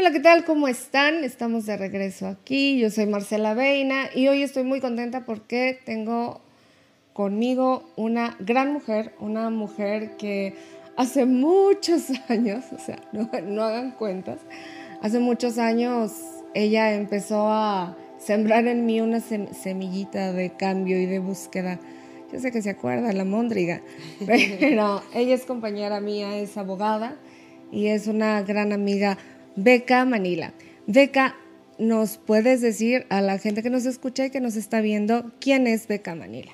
[0.00, 0.46] Hola, ¿qué tal?
[0.46, 1.24] ¿Cómo están?
[1.24, 2.78] Estamos de regreso aquí.
[2.78, 6.40] Yo soy Marcela Veina y hoy estoy muy contenta porque tengo
[7.12, 10.54] conmigo una gran mujer, una mujer que
[10.96, 14.38] hace muchos años, o sea, no, hagan cuentas,
[15.02, 16.12] hace muchos años
[16.54, 21.78] ella empezó a sembrar en mí una semillita de cambio y de búsqueda.
[22.32, 23.82] Yo sé que se acuerda, la mondriga,
[24.26, 27.16] pero ella es compañera mía, es abogada
[27.70, 29.18] y es una gran amiga
[29.56, 30.52] Beca Manila.
[30.86, 31.36] Beca,
[31.78, 35.66] ¿nos puedes decir a la gente que nos escucha y que nos está viendo quién
[35.66, 36.52] es Beca Manila?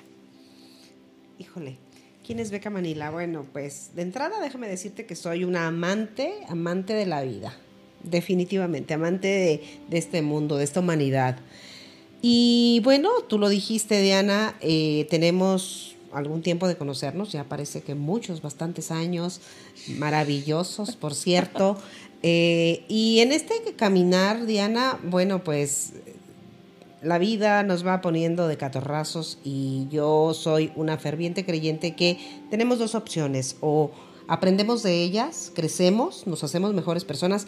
[1.39, 1.77] Híjole,
[2.25, 3.11] ¿quién es Beca Manila?
[3.11, 7.55] Bueno, pues de entrada déjame decirte que soy una amante, amante de la vida,
[8.03, 9.27] definitivamente, amante
[9.89, 11.37] de, este mundo, de esta humanidad.
[12.21, 17.95] Y bueno, tú lo dijiste, Diana, eh, tenemos algún tiempo de conocernos, ya parece que
[17.95, 19.41] muchos, bastantes años,
[19.97, 21.77] maravillosos, por cierto.
[22.23, 25.93] Eh, y en este caminar, Diana, bueno, pues
[27.01, 32.17] la vida nos va poniendo de catorrazos y yo soy una ferviente creyente que
[32.49, 33.91] tenemos dos opciones, o
[34.27, 37.47] aprendemos de ellas, crecemos, nos hacemos mejores personas,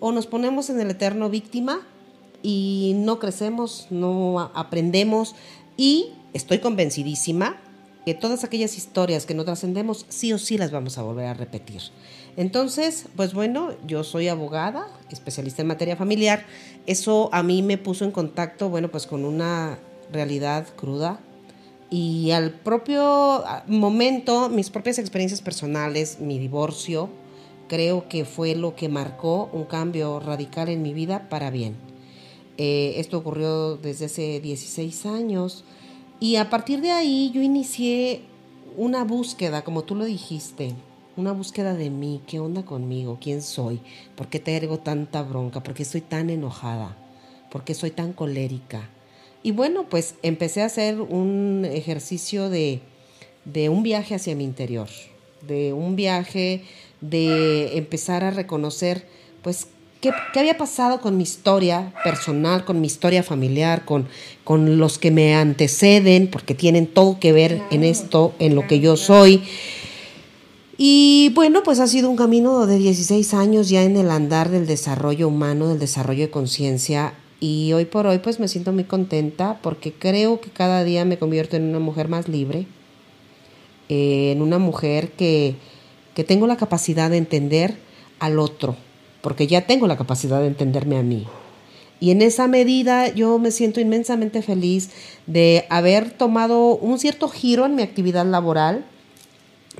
[0.00, 1.80] o nos ponemos en el eterno víctima
[2.42, 5.34] y no crecemos, no aprendemos
[5.76, 7.60] y estoy convencidísima
[8.06, 11.34] que todas aquellas historias que no trascendemos, sí o sí las vamos a volver a
[11.34, 11.82] repetir.
[12.36, 16.46] Entonces, pues bueno, yo soy abogada, especialista en materia familiar.
[16.86, 19.78] Eso a mí me puso en contacto, bueno, pues con una
[20.12, 21.20] realidad cruda.
[21.90, 27.10] Y al propio momento, mis propias experiencias personales, mi divorcio,
[27.68, 31.76] creo que fue lo que marcó un cambio radical en mi vida para bien.
[32.58, 35.64] Eh, esto ocurrió desde hace 16 años
[36.20, 38.22] y a partir de ahí yo inicié
[38.76, 40.74] una búsqueda, como tú lo dijiste,
[41.16, 43.80] una búsqueda de mí, qué onda conmigo, quién soy,
[44.16, 46.96] por qué tengo tanta bronca, por qué estoy tan enojada,
[47.50, 48.88] por qué soy tan colérica.
[49.42, 52.80] Y bueno, pues empecé a hacer un ejercicio de,
[53.44, 54.88] de un viaje hacia mi interior,
[55.46, 56.62] de un viaje
[57.00, 59.06] de empezar a reconocer,
[59.42, 59.68] pues,
[60.00, 64.08] ¿Qué, había pasado con mi historia personal, con mi historia familiar, con,
[64.44, 68.80] con los que me anteceden, porque tienen todo que ver en esto, en lo que
[68.80, 69.42] yo soy.
[70.82, 74.66] Y bueno, pues ha sido un camino de 16 años ya en el andar del
[74.66, 77.12] desarrollo humano, del desarrollo de conciencia.
[77.38, 81.18] Y hoy por hoy pues me siento muy contenta porque creo que cada día me
[81.18, 82.66] convierto en una mujer más libre,
[83.90, 85.56] eh, en una mujer que,
[86.14, 87.76] que tengo la capacidad de entender
[88.18, 88.74] al otro,
[89.20, 91.26] porque ya tengo la capacidad de entenderme a mí.
[92.00, 94.88] Y en esa medida yo me siento inmensamente feliz
[95.26, 98.86] de haber tomado un cierto giro en mi actividad laboral,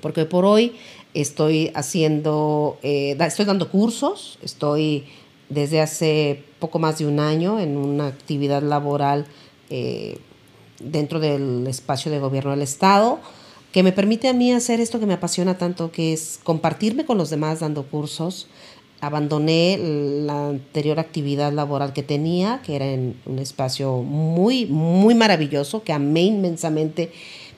[0.00, 0.72] porque por hoy
[1.14, 5.04] estoy haciendo, eh, estoy dando cursos, estoy
[5.48, 9.26] desde hace poco más de un año en una actividad laboral
[9.68, 10.18] eh,
[10.80, 13.18] dentro del espacio de gobierno del Estado,
[13.72, 17.18] que me permite a mí hacer esto que me apasiona tanto, que es compartirme con
[17.18, 18.48] los demás dando cursos,
[19.00, 19.78] abandoné
[20.24, 25.92] la anterior actividad laboral que tenía, que era en un espacio muy, muy maravilloso, que
[25.92, 27.12] amé inmensamente,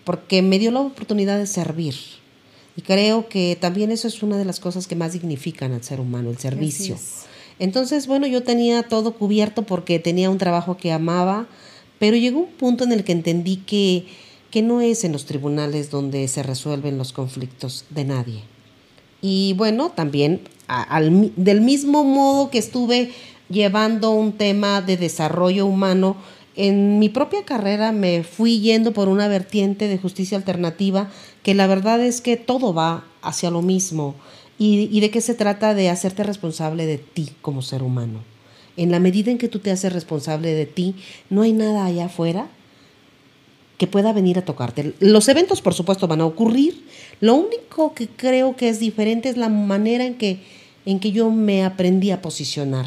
[0.04, 1.94] porque me dio la oportunidad de servir.
[2.76, 6.00] Y creo que también eso es una de las cosas que más dignifican al ser
[6.00, 6.96] humano, el servicio.
[7.58, 11.46] Entonces, bueno, yo tenía todo cubierto porque tenía un trabajo que amaba,
[11.98, 14.06] pero llegó un punto en el que entendí que,
[14.50, 18.42] que no es en los tribunales donde se resuelven los conflictos de nadie.
[19.20, 20.40] Y bueno, también
[21.36, 23.12] del mismo modo que estuve
[23.48, 26.16] llevando un tema de desarrollo humano,
[26.56, 31.10] en mi propia carrera me fui yendo por una vertiente de justicia alternativa
[31.42, 34.14] que la verdad es que todo va hacia lo mismo.
[34.58, 35.74] ¿Y, de qué se trata?
[35.74, 38.20] De hacerte responsable de ti como ser humano.
[38.76, 40.94] En la medida en que tú te haces responsable de ti,
[41.30, 42.48] no hay nada allá afuera
[43.76, 44.94] que pueda venir a tocarte.
[45.00, 46.86] Los eventos, por supuesto, van a ocurrir.
[47.20, 50.40] Lo único que creo que es diferente es la manera en que
[50.86, 52.86] en que yo me aprendí a posicionar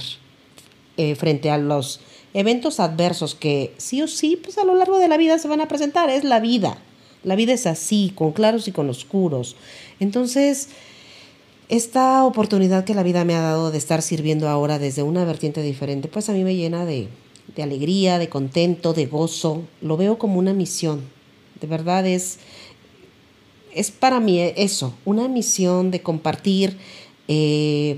[0.98, 2.02] eh, frente a los
[2.36, 5.62] eventos adversos que sí o sí, pues a lo largo de la vida se van
[5.62, 6.10] a presentar.
[6.10, 6.78] Es la vida.
[7.24, 9.56] La vida es así, con claros y con oscuros.
[10.02, 10.68] Entonces,
[11.70, 15.62] esta oportunidad que la vida me ha dado de estar sirviendo ahora desde una vertiente
[15.62, 17.08] diferente, pues a mí me llena de,
[17.56, 19.64] de alegría, de contento, de gozo.
[19.82, 21.04] Lo veo como una misión.
[21.62, 22.40] De verdad es,
[23.74, 26.78] es para mí eso, una misión de compartir
[27.30, 27.98] eh,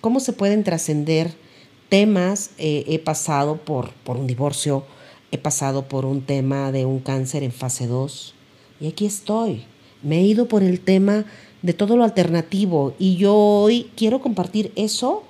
[0.00, 1.45] cómo se pueden trascender
[1.88, 2.50] temas.
[2.58, 4.84] Eh, he pasado por, por un divorcio,
[5.30, 8.34] he pasado por un tema de un cáncer en fase 2
[8.80, 9.64] y aquí estoy.
[10.02, 11.24] Me he ido por el tema
[11.62, 15.22] de todo lo alternativo y yo hoy quiero compartir eso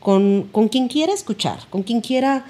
[0.00, 2.46] con, con quien quiera escuchar, con quien quiera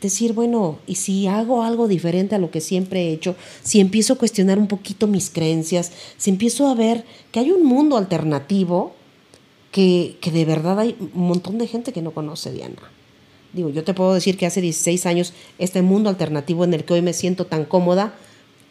[0.00, 3.34] decir, bueno, ¿y si hago algo diferente a lo que siempre he hecho?
[3.62, 7.64] Si empiezo a cuestionar un poquito mis creencias, si empiezo a ver que hay un
[7.64, 8.94] mundo alternativo
[9.72, 12.78] que, que de verdad hay un montón de gente que no conoce, Diana.
[13.52, 16.94] Digo, yo te puedo decir que hace 16 años este mundo alternativo en el que
[16.94, 18.14] hoy me siento tan cómoda,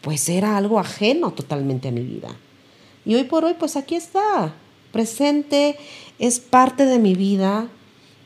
[0.02, 2.28] pues era algo ajeno totalmente a mi vida.
[3.04, 4.54] Y hoy por hoy, pues aquí está,
[4.92, 5.76] presente,
[6.18, 7.68] es parte de mi vida,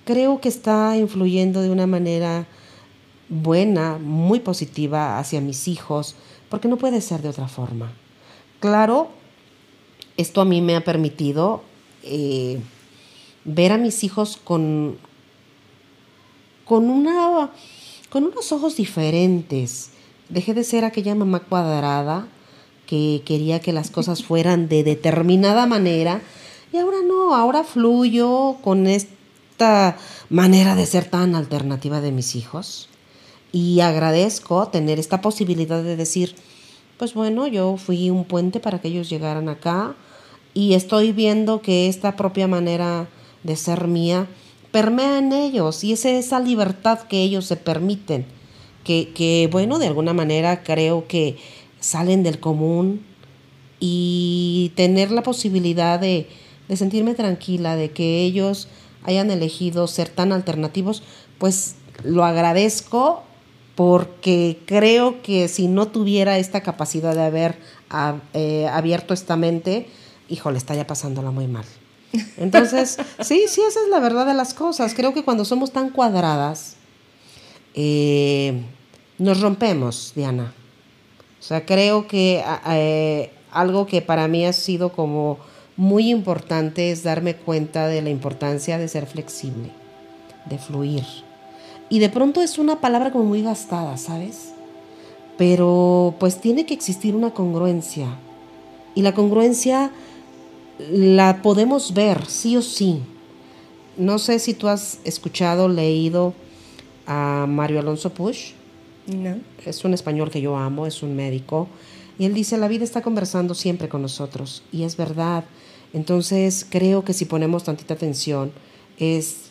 [0.05, 2.47] creo que está influyendo de una manera
[3.29, 6.17] buena, muy positiva hacia mis hijos,
[6.51, 7.93] porque no puede ser de otra forma.
[8.61, 9.09] Claro,
[10.17, 11.63] esto a mí me ha permitido
[12.03, 12.61] eh,
[13.45, 14.99] ver a mis hijos con,
[16.73, 17.51] con, una,
[18.09, 19.91] con unos ojos diferentes.
[20.31, 22.29] Dejé de ser aquella mamá cuadrada
[22.87, 26.23] que quería que las cosas fueran de determinada manera
[26.73, 29.99] y ahora no, ahora fluyo con esta
[30.31, 32.89] manera de ser tan alternativa de mis hijos.
[33.53, 36.37] Y agradezco tener esta posibilidad de decir,
[36.97, 39.95] pues bueno, yo fui un puente para que ellos llegaran acá
[40.55, 43.09] y estoy viendo que esta propia manera
[43.43, 44.27] de ser mía
[44.73, 48.27] permea en ellos y es esa libertad que ellos se permiten,
[48.83, 51.37] que, que bueno, de alguna manera creo que
[51.79, 53.05] salen del común
[53.79, 56.29] y tener la posibilidad de,
[56.69, 58.69] de sentirme tranquila de que ellos
[59.05, 61.03] hayan elegido ser tan alternativos,
[61.39, 63.23] pues lo agradezco
[63.75, 67.59] porque creo que si no tuviera esta capacidad de haber
[68.35, 69.87] eh, abierto esta mente,
[70.29, 71.65] híjole, estaría pasándola muy mal.
[72.37, 74.95] Entonces, sí, sí, esa es la verdad de las cosas.
[74.95, 76.77] Creo que cuando somos tan cuadradas,
[77.75, 78.63] eh,
[79.19, 80.53] nos rompemos, Diana.
[81.41, 85.39] O sea, creo que eh, algo que para mí ha sido como
[85.77, 89.71] muy importante es darme cuenta de la importancia de ser flexible,
[90.47, 91.05] de fluir
[91.93, 94.55] y de pronto es una palabra como muy gastada, ¿sabes?
[95.37, 98.07] Pero pues tiene que existir una congruencia.
[98.95, 99.91] Y la congruencia
[100.91, 103.01] la podemos ver, sí o sí.
[103.97, 106.35] No sé si tú has escuchado, leído
[107.07, 108.53] a Mario Alonso Push.
[109.07, 109.37] No.
[109.67, 111.69] Es un español que yo amo, es un médico.
[112.19, 114.63] Y él dice, la vida está conversando siempre con nosotros.
[114.73, 115.45] Y es verdad.
[115.93, 118.53] Entonces creo que si ponemos tantita atención
[118.99, 119.51] es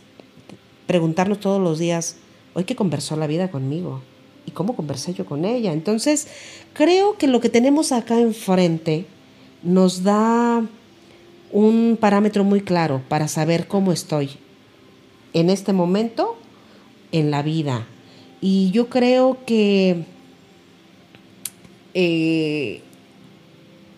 [0.87, 2.17] preguntarnos todos los días,
[2.53, 4.01] hoy que conversó la vida conmigo
[4.45, 5.71] y cómo conversé yo con ella.
[5.73, 6.27] Entonces,
[6.73, 9.05] creo que lo que tenemos acá enfrente
[9.63, 10.65] nos da
[11.51, 14.31] un parámetro muy claro para saber cómo estoy
[15.33, 16.37] en este momento
[17.11, 17.87] en la vida.
[18.41, 20.05] Y yo creo que
[21.93, 22.81] eh,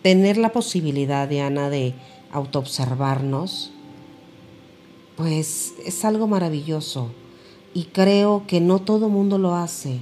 [0.02, 1.94] tener la posibilidad, Diana, de
[2.32, 3.70] autoobservarnos,
[5.16, 7.10] pues es algo maravilloso
[7.72, 9.98] y creo que no todo mundo lo hace.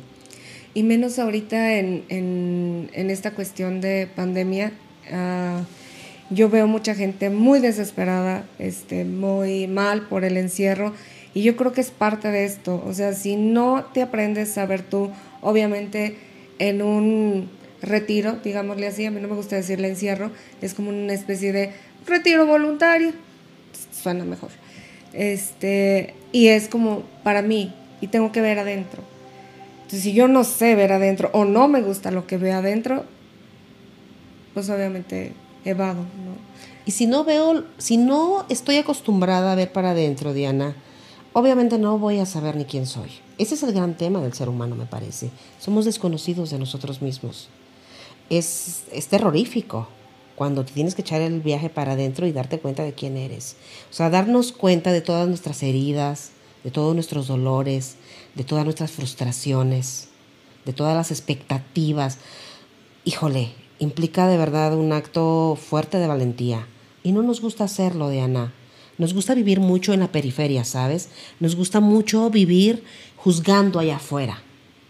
[0.74, 4.72] Y menos ahorita en, en, esta cuestión de pandemia.
[5.10, 5.64] Ah,
[6.34, 10.92] yo veo mucha gente muy desesperada, este, muy mal por el encierro.
[11.34, 12.82] Y yo creo que es parte de esto.
[12.86, 16.16] O sea, si no te aprendes a ver tú, obviamente
[16.58, 17.50] en un
[17.80, 20.30] retiro, digámosle así, a mí no me gusta decirle encierro,
[20.60, 21.72] es como una especie de
[22.06, 23.12] retiro voluntario.
[23.90, 24.50] Suena mejor.
[25.12, 29.02] Este, y es como para mí, y tengo que ver adentro.
[29.76, 33.04] Entonces, si yo no sé ver adentro o no me gusta lo que veo adentro,
[34.54, 35.32] pues obviamente
[35.64, 36.52] ¿no?
[36.84, 40.74] Y si no veo, si no estoy acostumbrada a ver para adentro, Diana,
[41.32, 43.10] obviamente no voy a saber ni quién soy.
[43.38, 45.30] Ese es el gran tema del ser humano, me parece.
[45.58, 47.48] Somos desconocidos de nosotros mismos.
[48.30, 49.88] Es, es terrorífico
[50.34, 53.56] cuando te tienes que echar el viaje para adentro y darte cuenta de quién eres.
[53.90, 56.32] O sea, darnos cuenta de todas nuestras heridas,
[56.64, 57.96] de todos nuestros dolores,
[58.34, 60.08] de todas nuestras frustraciones,
[60.64, 62.18] de todas las expectativas.
[63.04, 63.52] Híjole,
[63.82, 66.66] implica de verdad un acto fuerte de valentía.
[67.02, 68.52] Y no nos gusta hacerlo, Diana.
[68.98, 71.08] Nos gusta vivir mucho en la periferia, ¿sabes?
[71.40, 72.84] Nos gusta mucho vivir
[73.16, 74.42] juzgando allá afuera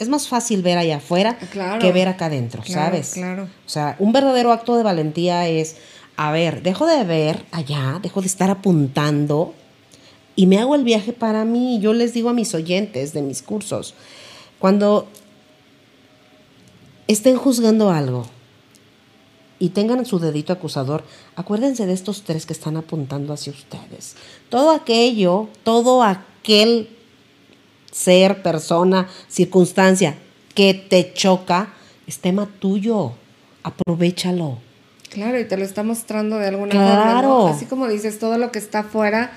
[0.03, 3.13] es más fácil ver allá afuera que ver acá adentro, ¿sabes?
[3.15, 3.45] Claro.
[3.45, 5.77] O sea, un verdadero acto de valentía es,
[6.17, 9.55] a ver, dejo de ver allá, dejo de estar apuntando
[10.35, 11.79] y me hago el viaje para mí.
[11.81, 13.95] Yo les digo a mis oyentes de mis cursos,
[14.59, 15.09] cuando
[17.07, 18.27] estén juzgando algo
[19.63, 21.05] y tengan su dedito acusador,
[21.37, 24.17] acuérdense de estos tres que están apuntando hacia ustedes.
[24.49, 26.89] Todo aquello, todo aquel
[27.93, 30.17] ser, persona, circunstancia
[30.57, 31.75] que te choca,
[32.09, 33.13] es tema tuyo.
[33.63, 34.59] Aprovechalo.
[35.11, 37.51] Claro, y te lo está mostrando de alguna forma.
[37.51, 39.31] Así como dices, todo lo que está afuera,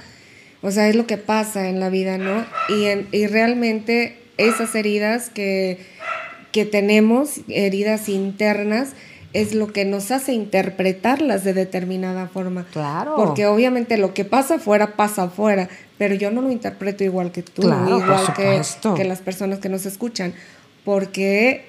[0.63, 2.43] O sea, es lo que pasa en la vida, ¿no?
[2.69, 5.85] Y, en, y realmente esas heridas que,
[6.51, 8.93] que tenemos, heridas internas,
[9.41, 12.65] es lo que nos hace interpretarlas de determinada forma.
[12.71, 13.15] Claro.
[13.15, 17.41] Porque obviamente lo que pasa afuera pasa afuera, pero yo no lo interpreto igual que
[17.43, 20.33] tú, Claro, igual que, las personas que nos escuchan,
[20.85, 21.65] porque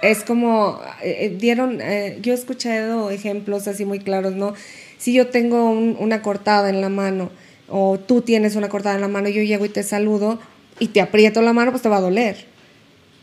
[0.00, 4.54] es como eh, eh, dieron, eh, yo he escuchado ejemplos así muy claros, ¿no?
[4.96, 7.30] Si yo tengo un- una cortada en la mano
[7.68, 10.38] o tú tienes una cortada en la mano, yo llego y te saludo
[10.78, 12.46] y te aprieto la mano, pues te va a doler.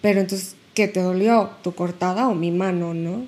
[0.01, 1.50] Pero entonces, ¿qué te dolió?
[1.63, 3.25] ¿Tu cortada o mi mano, no?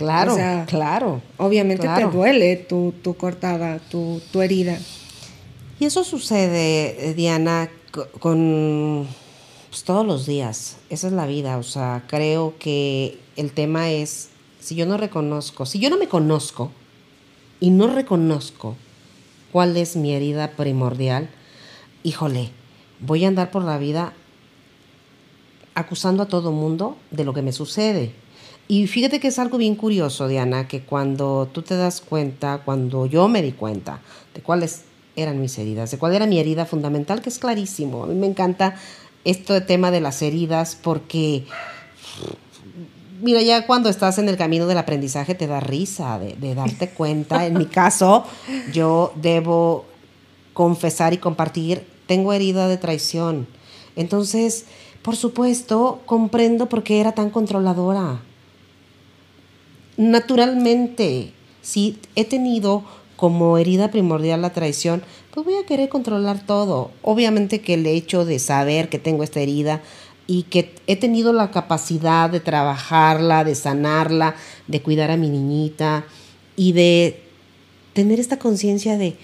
[0.00, 1.20] Claro, O sea, claro.
[1.36, 2.08] Obviamente Claro.
[2.10, 4.78] te duele tu, tu cortada, tu, tu herida.
[5.78, 9.06] Y eso sucede, eh, Diana, co- con
[9.68, 10.78] pues, todos los días.
[10.88, 11.58] Esa es la vida.
[11.58, 16.08] O sea, creo que el tema es, si yo no reconozco, si yo no me
[16.08, 16.70] conozco
[17.60, 18.76] y no reconozco
[19.52, 21.28] cuál es mi herida primordial,
[22.04, 22.48] híjole,
[23.00, 24.14] voy a andar por la vida
[25.74, 28.12] acusando a todo mundo de lo que me sucede.
[28.70, 33.04] Y fíjate que es algo bien curioso, Diana, que cuando tú te das cuenta, cuando
[33.06, 34.00] yo me di cuenta
[34.32, 34.82] de cuáles
[35.16, 38.04] eran mis heridas, de cuál era mi herida fundamental, que es clarísimo.
[38.04, 38.76] A mí me encanta
[39.24, 41.46] este tema de las heridas porque,
[43.20, 46.90] mira, ya cuando estás en el camino del aprendizaje te da risa de, de darte
[46.96, 47.46] cuenta.
[47.46, 48.24] En mi caso,
[48.72, 49.84] yo debo
[50.52, 53.48] confesar y compartir, tengo herida de traición.
[53.96, 54.66] Entonces,
[55.02, 58.20] por supuesto, comprendo por qué era tan controladora.
[60.00, 62.84] Naturalmente, si he tenido
[63.16, 66.90] como herida primordial la traición, pues voy a querer controlar todo.
[67.02, 69.82] Obviamente que el hecho de saber que tengo esta herida
[70.26, 74.36] y que he tenido la capacidad de trabajarla, de sanarla,
[74.68, 76.06] de cuidar a mi niñita
[76.56, 77.22] y de
[77.92, 79.18] tener esta conciencia de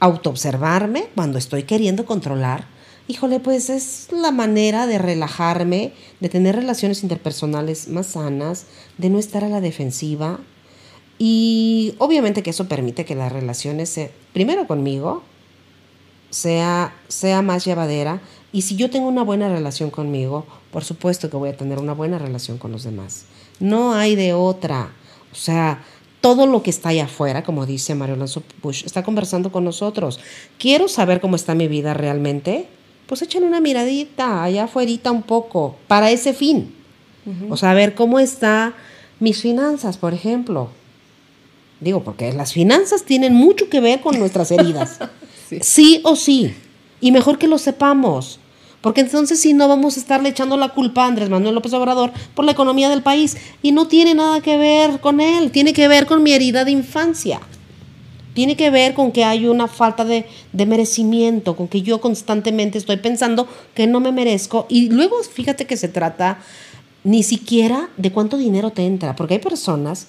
[0.00, 2.66] autoobservarme cuando estoy queriendo controlar,
[3.08, 8.66] híjole, pues es la manera de relajarme, de tener relaciones interpersonales más sanas,
[8.98, 10.38] de no estar a la defensiva.
[11.18, 15.22] Y obviamente que eso permite que las relaciones, se, primero conmigo,
[16.30, 18.20] sea, sea más llevadera.
[18.52, 21.94] Y si yo tengo una buena relación conmigo, por supuesto que voy a tener una
[21.94, 23.24] buena relación con los demás.
[23.58, 24.92] No hay de otra.
[25.32, 25.82] O sea,
[26.20, 30.20] todo lo que está allá afuera, como dice Mario Alonso Bush, está conversando con nosotros.
[30.58, 32.68] Quiero saber cómo está mi vida realmente.
[33.08, 36.74] Pues échale una miradita allá afuera un poco, para ese fin.
[37.48, 38.74] O sea, a ver cómo está
[39.18, 40.68] mis finanzas, por ejemplo.
[41.80, 44.98] Digo, porque las finanzas tienen mucho que ver con nuestras heridas.
[45.48, 45.60] Sí.
[45.62, 46.00] sí.
[46.04, 46.54] o sí.
[47.00, 48.38] Y mejor que lo sepamos.
[48.82, 52.12] Porque entonces si no vamos a estarle echando la culpa a Andrés Manuel López Obrador
[52.34, 53.38] por la economía del país.
[53.62, 55.50] Y no tiene nada que ver con él.
[55.50, 57.40] Tiene que ver con mi herida de infancia.
[58.38, 62.78] Tiene que ver con que hay una falta de, de merecimiento, con que yo constantemente
[62.78, 64.64] estoy pensando que no me merezco.
[64.68, 66.38] Y luego fíjate que se trata
[67.02, 69.16] ni siquiera de cuánto dinero te entra.
[69.16, 70.06] Porque hay personas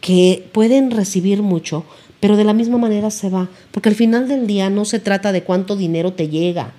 [0.00, 1.84] que pueden recibir mucho,
[2.18, 5.30] pero de la misma manera se va, porque al final del día no se trata
[5.30, 6.72] de cuánto dinero te llega,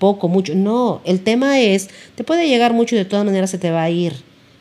[0.00, 3.58] poco, mucho, no, el tema es, te puede llegar mucho y de todas maneras se
[3.58, 4.14] te va a ir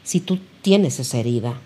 [0.03, 1.59] si tú tienes esa herida.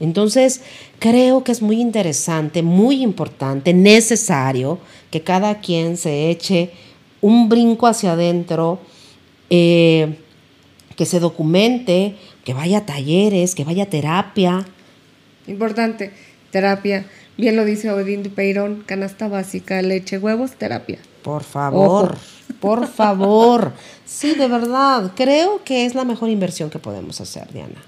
[0.00, 0.60] Entonces,
[0.98, 4.78] creo que es muy interesante, muy importante, necesario
[5.10, 6.70] que cada quien se eche
[7.20, 8.80] un brinco hacia adentro,
[9.50, 10.18] eh,
[10.96, 14.66] que se documente, que vaya a talleres, que vaya a terapia,
[15.46, 16.10] Importante,
[16.50, 17.06] terapia.
[17.36, 20.98] Bien lo dice Odín Dupeirón, canasta básica, leche, huevos, terapia.
[21.22, 22.54] Por favor, Ojo.
[22.60, 23.72] por favor.
[24.04, 27.82] Sí, de verdad, creo que es la mejor inversión que podemos hacer, Diana.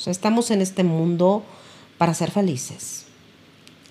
[0.00, 1.42] O sea, estamos en este mundo
[1.98, 3.04] para ser felices.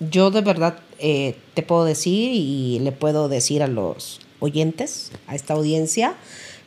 [0.00, 5.36] Yo de verdad eh, te puedo decir y le puedo decir a los oyentes, a
[5.36, 6.16] esta audiencia,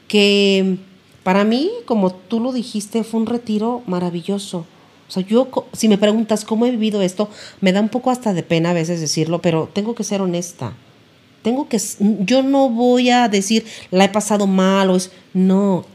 [0.07, 0.77] que
[1.23, 4.59] para mí, como tú lo dijiste, fue un retiro maravilloso.
[5.09, 7.27] O sea, yo, si me preguntas cómo he vivido esto,
[7.59, 10.71] me da un poco hasta de pena a veces decirlo, pero tengo que ser honesta.
[11.41, 15.85] Tengo que, yo no voy a decir, la he pasado mal o es, no.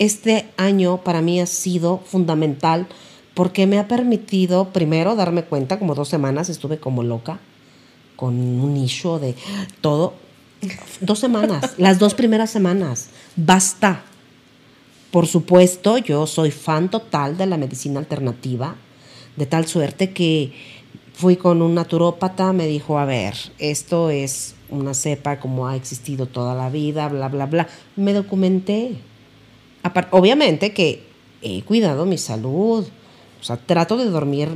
[0.00, 2.86] Este año para mí ha sido fundamental
[3.34, 7.38] porque me ha permitido, primero, darme cuenta, como dos semanas estuve como loca,
[8.16, 9.34] con un issue de
[9.82, 10.14] todo.
[11.02, 14.02] Dos semanas, las dos primeras semanas, basta.
[15.10, 18.76] Por supuesto, yo soy fan total de la medicina alternativa,
[19.36, 20.54] de tal suerte que
[21.12, 26.24] fui con un naturópata, me dijo, a ver, esto es una cepa como ha existido
[26.24, 27.68] toda la vida, bla, bla, bla.
[27.96, 29.09] Me documenté.
[30.10, 31.02] Obviamente que
[31.42, 32.86] he cuidado mi salud,
[33.40, 34.48] o sea, trato de dormir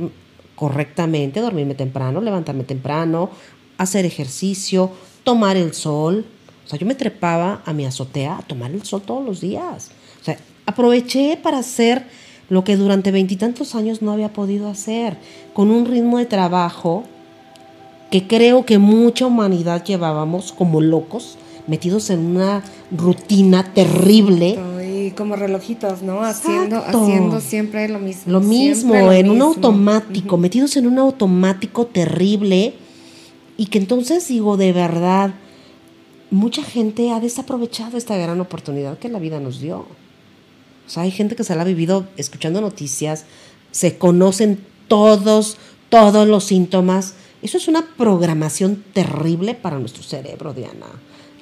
[0.55, 3.29] correctamente, dormirme temprano, levantarme temprano,
[3.77, 4.91] hacer ejercicio,
[5.23, 6.25] tomar el sol.
[6.65, 9.91] O sea, yo me trepaba a mi azotea a tomar el sol todos los días.
[10.21, 12.07] O sea, aproveché para hacer
[12.49, 15.17] lo que durante veintitantos años no había podido hacer,
[15.53, 17.03] con un ritmo de trabajo
[18.11, 22.63] que creo que mucha humanidad llevábamos como locos, metidos en una
[22.95, 24.59] rutina terrible.
[25.11, 26.21] Como relojitos, ¿no?
[26.23, 28.31] Haciendo, haciendo siempre lo mismo.
[28.31, 32.73] Lo mismo, en un automático, metidos en un automático terrible.
[33.57, 35.33] Y que entonces digo, de verdad,
[36.31, 39.85] mucha gente ha desaprovechado esta gran oportunidad que la vida nos dio.
[40.87, 43.25] O sea, hay gente que se la ha vivido escuchando noticias,
[43.71, 45.57] se conocen todos,
[45.89, 47.15] todos los síntomas.
[47.41, 50.87] Eso es una programación terrible para nuestro cerebro, Diana.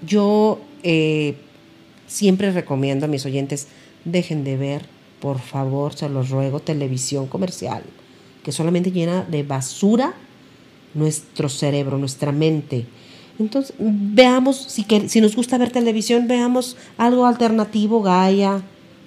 [0.06, 1.36] Yo eh,
[2.08, 3.68] siempre recomiendo a mis oyentes,
[4.06, 4.86] dejen de ver,
[5.20, 7.84] por favor, se los ruego, televisión comercial,
[8.44, 10.14] que solamente llena de basura
[10.94, 12.86] nuestro cerebro, nuestra mente.
[13.40, 18.62] Entonces, veamos, si, que, si nos gusta ver televisión, veamos algo alternativo, Gaia.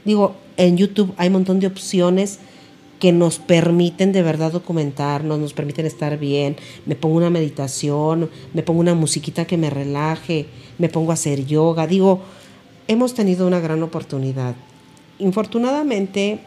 [0.05, 2.41] Digo, en YouTube hay un montón de opciones
[2.99, 6.57] que nos permiten de verdad documentarnos, nos permiten estar bien.
[6.87, 10.47] Me pongo una meditación, me pongo una musiquita que me relaje,
[10.79, 11.87] me pongo a hacer yoga.
[11.87, 12.23] Digo,
[12.89, 14.55] hemos tenido una gran oportunidad.
[15.19, 16.41] Infortunadamente,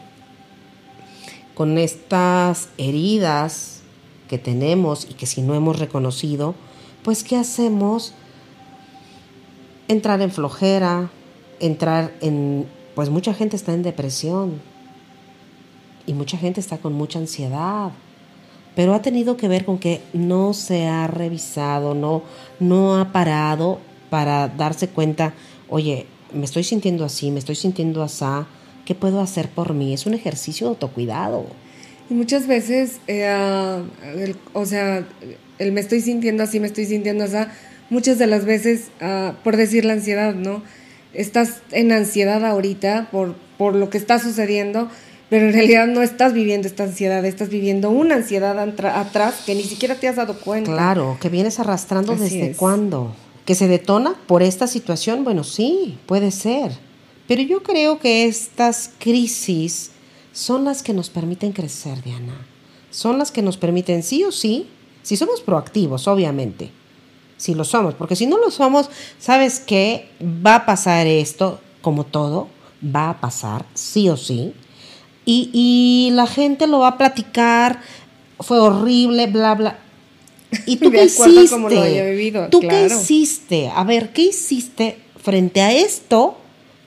[1.54, 3.80] con estas heridas
[4.28, 6.54] que tenemos y que si no hemos reconocido,
[7.02, 8.14] pues ¿qué hacemos?
[9.88, 11.10] Entrar en flojera,
[11.58, 12.66] entrar en...
[12.94, 14.60] Pues mucha gente está en depresión
[16.06, 17.90] y mucha gente está con mucha ansiedad,
[18.74, 22.22] pero ha tenido que ver con que no se ha revisado, no,
[22.58, 23.78] no ha parado
[24.10, 25.34] para darse cuenta,
[25.68, 28.24] oye, me estoy sintiendo así, me estoy sintiendo así,
[28.84, 29.94] ¿qué puedo hacer por mí?
[29.94, 31.46] Es un ejercicio de autocuidado.
[32.08, 35.06] Y muchas veces, eh, o sea,
[35.58, 37.36] el me estoy sintiendo así, me estoy sintiendo así,
[37.88, 40.62] muchas de las veces, ah, por decir la ansiedad, ¿no?
[41.12, 44.88] Estás en ansiedad ahorita por, por lo que está sucediendo,
[45.28, 49.62] pero en realidad no estás viviendo esta ansiedad, estás viviendo una ansiedad atrás que ni
[49.62, 50.72] siquiera te has dado cuenta.
[50.72, 53.14] Claro, que vienes arrastrando desde cuándo.
[53.50, 55.24] ¿Que se detona por esta situación?
[55.24, 56.70] Bueno, sí, puede ser.
[57.26, 59.90] Pero yo creo que estas crisis
[60.30, 62.46] son las que nos permiten crecer, Diana.
[62.92, 64.68] Son las que nos permiten, sí o sí,
[65.02, 66.70] si somos proactivos, obviamente.
[67.38, 70.08] Si lo somos, porque si no lo somos, ¿sabes qué?
[70.22, 72.46] Va a pasar esto, como todo,
[72.80, 74.54] va a pasar, sí o sí.
[75.24, 77.80] Y, y la gente lo va a platicar,
[78.38, 79.78] fue horrible, bla, bla.
[80.66, 82.48] ¿Y tú qué hiciste?
[82.50, 83.70] ¿Tú qué hiciste?
[83.74, 86.36] A ver, ¿qué hiciste frente a esto?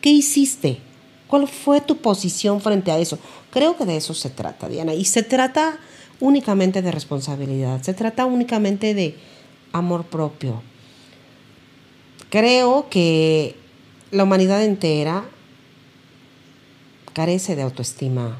[0.01, 0.79] ¿Qué hiciste?
[1.27, 3.17] ¿Cuál fue tu posición frente a eso?
[3.51, 4.93] Creo que de eso se trata, Diana.
[4.93, 5.79] Y se trata
[6.19, 9.15] únicamente de responsabilidad, se trata únicamente de
[9.71, 10.61] amor propio.
[12.29, 13.55] Creo que
[14.11, 15.25] la humanidad entera
[17.13, 18.37] carece de autoestima.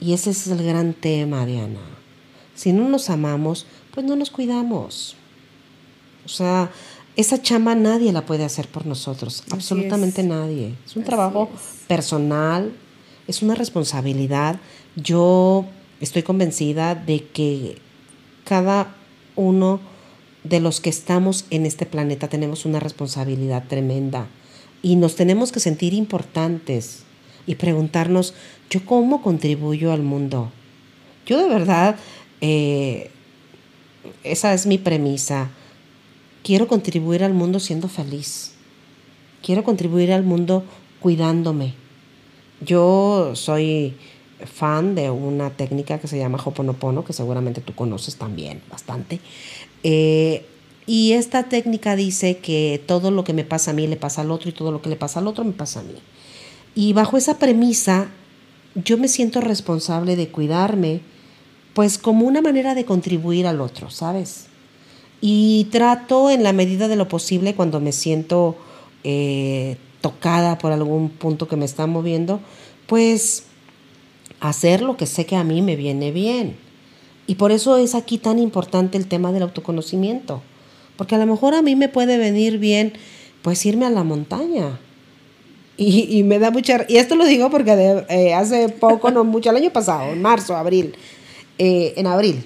[0.00, 1.97] Y ese es el gran tema, Diana.
[2.58, 5.14] Si no nos amamos, pues no nos cuidamos.
[6.26, 6.72] O sea,
[7.14, 10.74] esa chamba nadie la puede hacer por nosotros, absolutamente nadie.
[10.84, 11.48] Es un trabajo
[11.86, 12.72] personal,
[13.28, 14.58] es una responsabilidad.
[14.96, 15.66] Yo
[16.00, 17.78] estoy convencida de que
[18.44, 18.92] cada
[19.36, 19.78] uno
[20.42, 24.26] de los que estamos en este planeta tenemos una responsabilidad tremenda
[24.82, 27.04] y nos tenemos que sentir importantes
[27.46, 28.34] y preguntarnos,
[28.68, 30.50] ¿yo cómo contribuyo al mundo?
[31.24, 31.96] Yo de verdad
[32.40, 33.10] eh,
[34.24, 35.50] esa es mi premisa.
[36.42, 38.52] Quiero contribuir al mundo siendo feliz.
[39.42, 40.64] Quiero contribuir al mundo
[41.00, 41.74] cuidándome.
[42.60, 43.94] Yo soy
[44.44, 49.20] fan de una técnica que se llama Hoponopono, que seguramente tú conoces también bastante.
[49.82, 50.44] Eh,
[50.86, 54.30] y esta técnica dice que todo lo que me pasa a mí le pasa al
[54.30, 55.94] otro y todo lo que le pasa al otro me pasa a mí.
[56.74, 58.08] Y bajo esa premisa,
[58.74, 61.00] yo me siento responsable de cuidarme,
[61.78, 64.46] pues como una manera de contribuir al otro, ¿sabes?
[65.20, 68.56] Y trato en la medida de lo posible cuando me siento
[69.04, 72.40] eh, tocada por algún punto que me está moviendo,
[72.88, 73.44] pues
[74.40, 76.56] hacer lo que sé que a mí me viene bien.
[77.28, 80.42] Y por eso es aquí tan importante el tema del autoconocimiento.
[80.96, 82.92] Porque a lo mejor a mí me puede venir bien,
[83.42, 84.80] pues irme a la montaña.
[85.76, 86.86] Y, me da mucha...
[86.88, 90.56] Y esto lo digo porque eh, hace poco, no mucho, el año pasado, en marzo,
[90.56, 90.96] abril,
[91.58, 92.44] eh, en abril.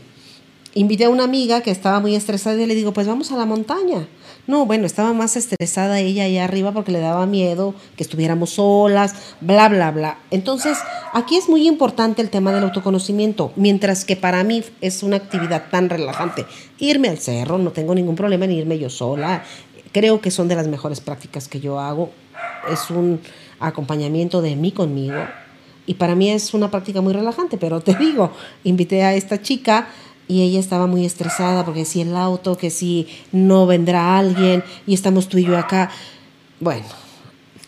[0.74, 3.44] invité a una amiga que estaba muy estresada y le digo, pues vamos a la
[3.44, 4.08] montaña.
[4.46, 9.14] No, bueno, estaba más estresada ella allá arriba porque le daba miedo que estuviéramos solas,
[9.40, 10.18] bla, bla, bla.
[10.32, 10.78] Entonces,
[11.12, 15.70] aquí es muy importante el tema del autoconocimiento, mientras que para mí es una actividad
[15.70, 16.44] tan relajante.
[16.78, 19.44] Irme al cerro, no tengo ningún problema en irme yo sola.
[19.92, 22.10] Creo que son de las mejores prácticas que yo hago.
[22.68, 23.20] Es un
[23.60, 25.18] acompañamiento de mí conmigo.
[25.86, 28.32] Y para mí es una práctica muy relajante, pero te digo,
[28.64, 29.88] invité a esta chica
[30.28, 34.94] y ella estaba muy estresada porque si el auto, que si no vendrá alguien y
[34.94, 35.90] estamos tú y yo acá.
[36.60, 36.86] Bueno,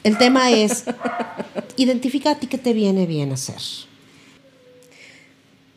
[0.04, 0.84] el tema es,
[1.76, 3.60] identifica a ti qué te viene bien hacer.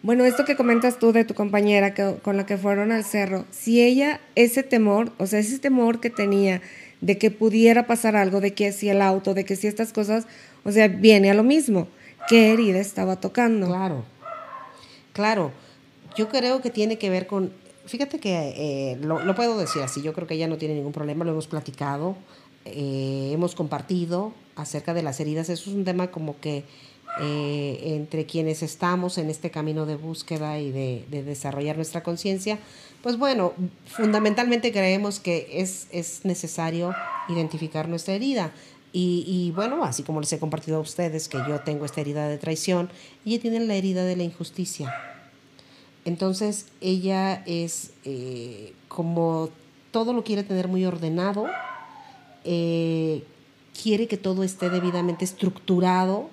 [0.04, 3.46] Bueno, esto que comentas tú de tu compañera que, con la que fueron al cerro,
[3.52, 6.62] si ella, ese temor, o sea, ese temor que tenía
[7.02, 10.26] de que pudiera pasar algo, de que si el auto, de que si estas cosas,
[10.64, 11.88] o sea, viene a lo mismo.
[12.28, 13.68] ¿Qué herida estaba tocando?
[13.68, 14.04] Claro,
[15.14, 15.52] claro
[16.18, 17.54] yo creo que tiene que ver con,
[17.86, 21.24] fíjate que eh, lo, puedo decir así, yo creo que ella no tiene ningún problema,
[21.24, 22.18] lo hemos platicado,
[22.66, 26.64] eh, hemos compartido acerca de las heridas, eso es un tema como que
[27.22, 32.58] eh, entre quienes estamos en este camino de búsqueda y de, desarrollar nuestra conciencia,
[33.04, 33.54] pues bueno,
[33.86, 36.96] fundamentalmente creemos que es, es necesario
[37.30, 38.52] identificar nuestra herida.
[38.94, 42.28] Y, y, bueno, así como les he compartido a ustedes que yo tengo esta herida
[42.28, 42.90] de traición,
[43.26, 44.94] ella tiene la herida de la injusticia.
[46.08, 49.50] Entonces ella es eh, como
[49.92, 51.48] todo lo quiere tener muy ordenado,
[52.46, 53.26] eh,
[53.84, 56.30] quiere que todo esté debidamente estructurado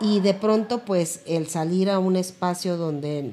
[0.00, 3.32] y de pronto pues el salir a un espacio donde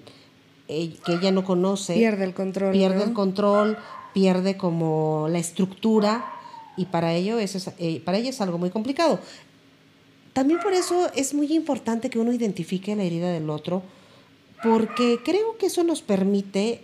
[0.68, 3.78] que ella no conoce pierde el control pierde el control
[4.14, 6.33] pierde como la estructura
[6.78, 9.20] y para ello es, eh, para es algo muy complicado
[10.34, 13.84] también por eso es muy importante que uno identifique la herida del otro
[14.64, 16.82] porque creo que eso nos permite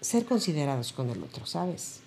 [0.00, 2.00] ser considerados con el otro, ¿sabes?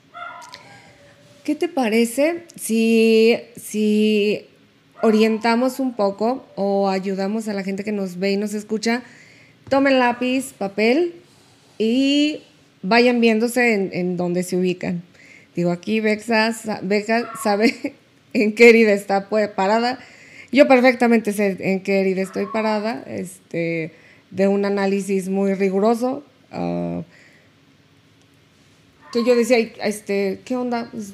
[1.44, 4.46] ¿Qué te parece si, si
[5.02, 9.04] orientamos un poco o ayudamos a la gente que nos ve y nos escucha?
[9.70, 11.16] Tomen lápiz, papel
[11.78, 12.42] y
[12.82, 15.04] vayan viéndose en, en dónde se ubican.
[15.56, 17.96] Digo, aquí Bexa, sabe
[18.34, 20.00] en qué herida está parada.
[20.52, 23.04] Yo perfectamente sé en qué herida estoy parada.
[23.08, 23.94] Este,
[24.32, 26.24] de un análisis muy riguroso.
[26.52, 27.02] Ah,
[29.12, 30.90] que yo decía, este, ¿qué onda?
[30.92, 31.14] Pues,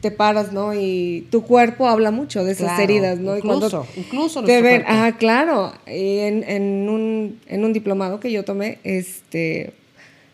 [0.00, 0.74] te paras, ¿no?
[0.74, 3.36] Y tu cuerpo habla mucho de esas heridas, ¿no?
[3.36, 8.78] Incluso, incluso te ven, ah, claro, en, en, un, en un diplomado que yo tomé,
[8.84, 9.72] este,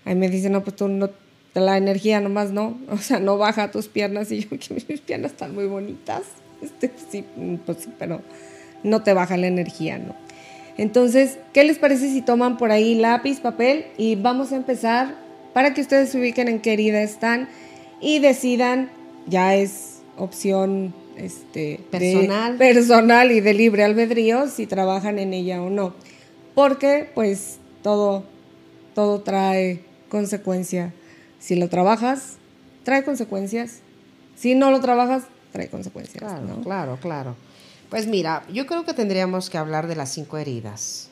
[0.05, 1.11] ahí me dicen, no, pues tú no,
[1.55, 5.33] la energía nomás no, o sea, no baja tus piernas, y yo, que mis piernas
[5.33, 6.23] están muy bonitas,
[6.63, 7.25] este, sí,
[7.65, 8.21] pues sí, pero
[8.83, 10.15] no te baja la energía, ¿no?
[10.77, 15.15] Entonces, ¿qué les parece si toman por ahí lápiz, papel y vamos a empezar
[15.53, 17.49] para que ustedes se ubiquen en qué herida están
[18.01, 18.91] y decidan,
[19.27, 22.57] ya es opción este, personal.
[22.57, 25.95] personal y de libre albedrío si trabajan en ella o no.
[26.55, 28.25] Porque pues todo,
[28.95, 30.93] todo trae consecuencia.
[31.41, 32.37] Si lo trabajas,
[32.85, 33.81] trae consecuencias.
[34.37, 36.23] Si no lo trabajas, trae consecuencias.
[36.23, 37.35] Claro, claro, claro.
[37.89, 41.09] Pues mira, yo creo que tendríamos que hablar de las cinco heridas.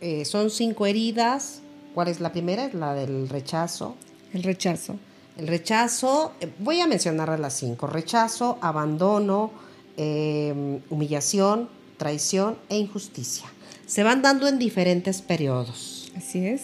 [0.00, 1.60] Eh, son cinco heridas.
[1.94, 2.64] ¿Cuál es la primera?
[2.64, 3.96] Es la del rechazo.
[4.32, 4.96] El rechazo.
[5.36, 7.86] El rechazo, eh, voy a mencionar las cinco.
[7.86, 9.50] Rechazo, abandono,
[9.98, 13.46] em, humillación, traición e injusticia.
[13.86, 16.10] Se van dando en diferentes periodos.
[16.16, 16.62] Así es.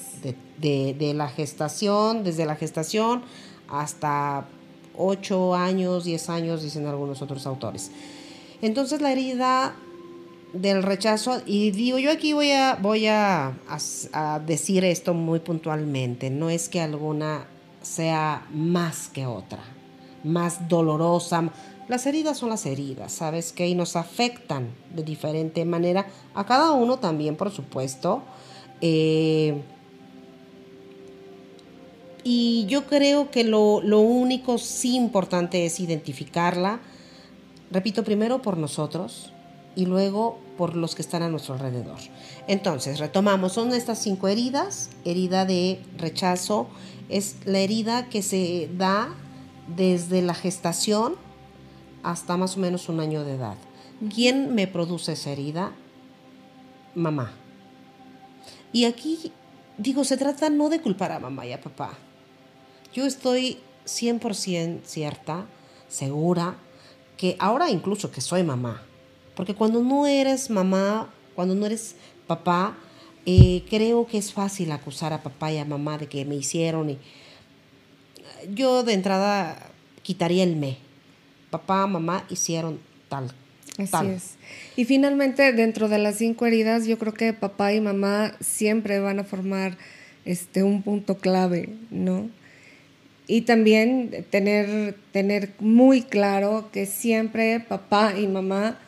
[0.62, 3.22] De, la gestación, desde la gestación
[3.68, 4.46] hasta
[4.96, 7.90] ocho años, diez años, dicen algunos otros autores.
[8.62, 9.74] Entonces la herida
[10.52, 13.52] del rechazo, y digo yo aquí voy a, voy a,
[14.46, 17.46] decir esto muy puntualmente, no es que alguna
[17.82, 19.64] sea más que otra,
[20.22, 21.50] más dolorosa.
[21.88, 23.52] Las heridas son las heridas, ¿sabes?
[23.52, 28.22] Que y nos afectan de diferente manera a cada uno también, por supuesto.
[28.80, 29.62] Eh,
[32.24, 36.80] y yo creo que lo, lo único sí importante es identificarla,
[37.72, 39.32] Repito, primero por nosotros
[39.74, 41.98] y luego por los que están a nuestro alrededor.
[42.46, 44.90] Entonces, retomamos, son estas cinco heridas.
[45.06, 46.68] Herida de rechazo
[47.08, 49.14] es la herida que se da
[49.74, 51.14] desde la gestación
[52.02, 53.56] hasta más o menos un año de edad.
[54.14, 55.72] ¿Quién me produce esa herida?
[56.94, 57.32] Mamá.
[58.70, 59.32] Y aquí,
[59.78, 61.96] digo, se trata no de culpar a mamá y a papá.
[62.92, 65.46] Yo estoy 100% cierta,
[65.88, 66.56] segura,
[67.16, 68.82] que ahora incluso que soy mamá,
[69.34, 71.94] porque cuando no eres mamá, cuando no eres
[72.26, 72.76] papá,
[73.24, 76.90] eh, creo que es fácil acusar a papá y a mamá de que me hicieron.
[76.90, 76.98] Y
[78.52, 79.70] yo de entrada
[80.02, 80.78] quitaría el me.
[81.50, 83.32] Papá, mamá hicieron tal.
[83.78, 84.34] Así es.
[84.76, 89.18] Y finalmente, dentro de las cinco heridas, yo creo que papá y mamá siempre van
[89.18, 89.78] a formar
[90.24, 92.28] este, un punto clave, ¿no?
[93.26, 98.78] Y también tener, tener muy claro que siempre papá y mamá,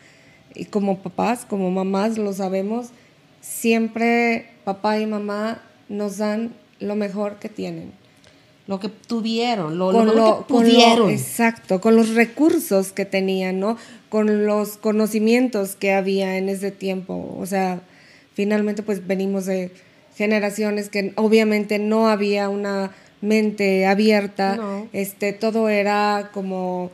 [0.54, 2.88] y como papás, como mamás lo sabemos,
[3.40, 7.92] siempre papá y mamá nos dan lo mejor que tienen.
[8.66, 11.10] Lo que tuvieron, lo, que pudieron.
[11.10, 13.76] exacto, con los recursos que tenían, ¿no?
[14.08, 17.36] Con los conocimientos que había en ese tiempo.
[17.38, 17.82] O sea,
[18.32, 19.70] finalmente pues venimos de
[20.16, 22.90] generaciones que obviamente no había una
[23.24, 24.58] mente abierta,
[24.92, 26.90] este, todo era como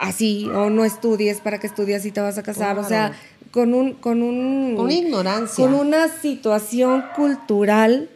[0.00, 3.12] así, o no estudies para que estudies y te vas a casar, o sea,
[3.50, 4.76] con un, con un...
[4.78, 5.64] Una ignorancia.
[5.64, 8.08] Con una situación cultural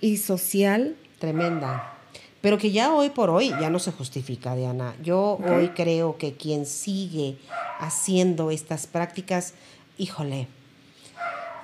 [0.00, 0.96] y social.
[1.18, 1.92] Tremenda.
[2.40, 4.94] Pero que ya hoy por hoy ya no se justifica, Diana.
[5.02, 7.38] Yo hoy creo que quien sigue
[7.80, 9.54] haciendo estas prácticas,
[9.96, 10.46] híjole,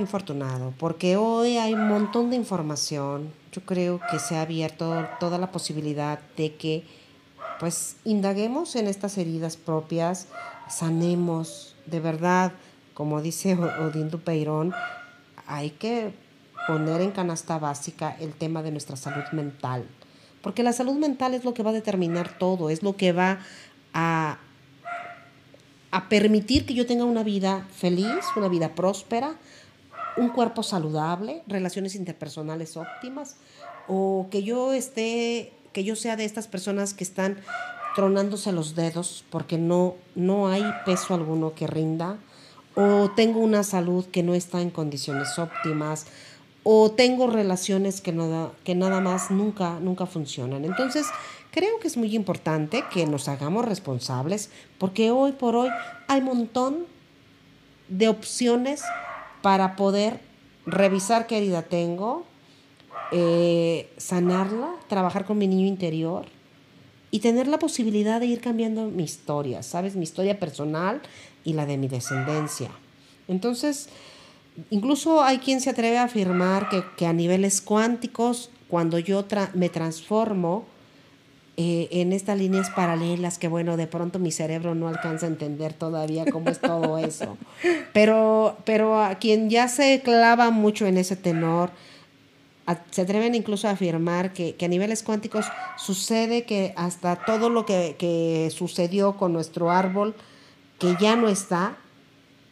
[0.01, 3.33] infortunado, porque hoy hay un montón de información.
[3.53, 6.85] Yo creo que se ha abierto toda la posibilidad de que
[7.61, 10.29] pues indaguemos en estas heridas propias,
[10.69, 12.53] sanemos, de verdad,
[12.95, 14.73] como dice Odín Dupeirón,
[15.47, 16.13] hay que
[16.67, 19.85] poner en canasta básica el tema de nuestra salud mental,
[20.41, 23.41] porque la salud mental es lo que va a determinar todo, es lo que va
[23.93, 24.39] a,
[25.91, 29.35] a permitir que yo tenga una vida feliz, una vida próspera,
[30.17, 33.37] un cuerpo saludable, relaciones interpersonales óptimas,
[33.89, 37.39] o que yo esté, que yo sea de estas personas que están
[37.95, 42.19] tronándose los dedos porque no, no hay peso alguno que rinda,
[42.75, 46.07] o tengo una salud que no está en condiciones óptimas,
[46.63, 50.65] o tengo relaciones que nada, que nada más nunca, nunca funcionan.
[50.65, 51.07] Entonces,
[51.51, 55.71] creo que es muy importante que nos hagamos responsables porque hoy por hoy
[56.07, 56.87] hay un montón
[57.89, 58.83] de opciones
[59.43, 60.21] para poder
[60.67, 62.25] revisar qué herida tengo,
[63.13, 66.27] eh, sanarla, trabajar con mi niño interior
[67.11, 69.97] y tener la posibilidad de ir cambiando mi historia, ¿sabes?
[69.97, 71.01] Mi historia personal
[71.45, 72.71] y la de mi descendencia.
[73.27, 73.89] Entonces,
[74.71, 79.25] incluso hay quien se atreve a afirmar que, que a niveles cuánticos, cuando yo
[79.55, 80.65] me transformo,
[81.63, 85.75] eh, en estas líneas paralelas que bueno, de pronto mi cerebro no alcanza a entender
[85.75, 87.37] todavía cómo es todo eso.
[87.93, 91.71] Pero, pero a quien ya se clava mucho en ese tenor,
[92.91, 95.45] se atreven incluso a afirmar que, que, a niveles cuánticos
[95.77, 100.15] sucede que hasta todo lo que, que sucedió con nuestro árbol,
[100.79, 101.77] que ya no está,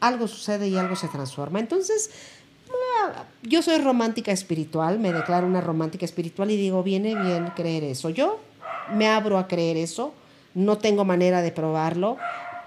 [0.01, 1.61] algo sucede y algo se transforma.
[1.61, 2.11] Entonces,
[3.43, 8.11] yo soy romántica espiritual, me declaro una romántica espiritual y digo, viene bien creer eso.
[8.11, 8.39] Yo
[8.95, 10.15] me abro a creer eso,
[10.55, 12.17] no tengo manera de probarlo,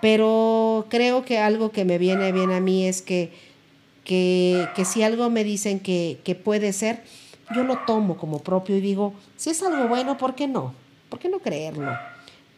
[0.01, 3.31] pero creo que algo que me viene bien a mí es que,
[4.03, 7.03] que, si algo me dicen que, que puede ser,
[7.55, 10.73] yo lo tomo como propio y digo, si es algo bueno, ¿por qué no?
[11.09, 11.91] ¿Por qué no creerlo?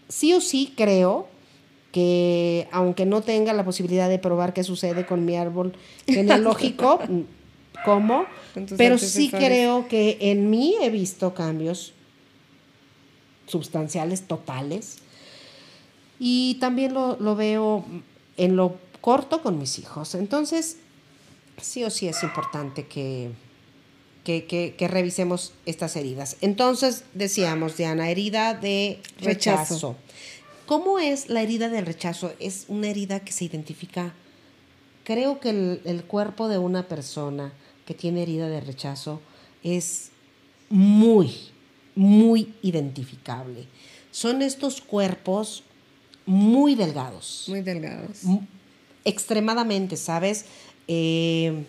[0.07, 1.27] Sí o sí creo
[1.91, 5.73] que aunque no tenga la posibilidad de probar qué sucede con mi árbol
[6.07, 6.99] genealógico,
[7.85, 8.25] ¿cómo?
[8.77, 11.93] Pero sí creo que en mí he visto cambios
[13.47, 14.97] sustanciales totales.
[16.19, 17.83] Y también lo, veo
[18.37, 20.15] en lo corto con mis hijos.
[20.15, 20.77] Entonces,
[21.61, 23.31] sí o sí es importante que,
[24.23, 26.37] que, revisemos estas heridas.
[26.41, 29.95] Entonces, decíamos, Diana, herida de rechazo.
[30.65, 32.31] ¿Cómo es la herida del rechazo?
[32.39, 34.13] Es una herida que se identifica,
[35.03, 37.51] creo que el, el cuerpo de una persona
[37.85, 39.19] que tiene herida de rechazo
[39.61, 40.11] es
[40.69, 41.52] muy,
[41.95, 43.65] muy identificable.
[44.11, 45.63] Son estos cuerpos
[46.25, 47.45] muy delgados.
[47.47, 48.21] Muy delgados.
[49.05, 50.45] Extremadamente, ¿sabes?
[50.87, 51.65] Eh,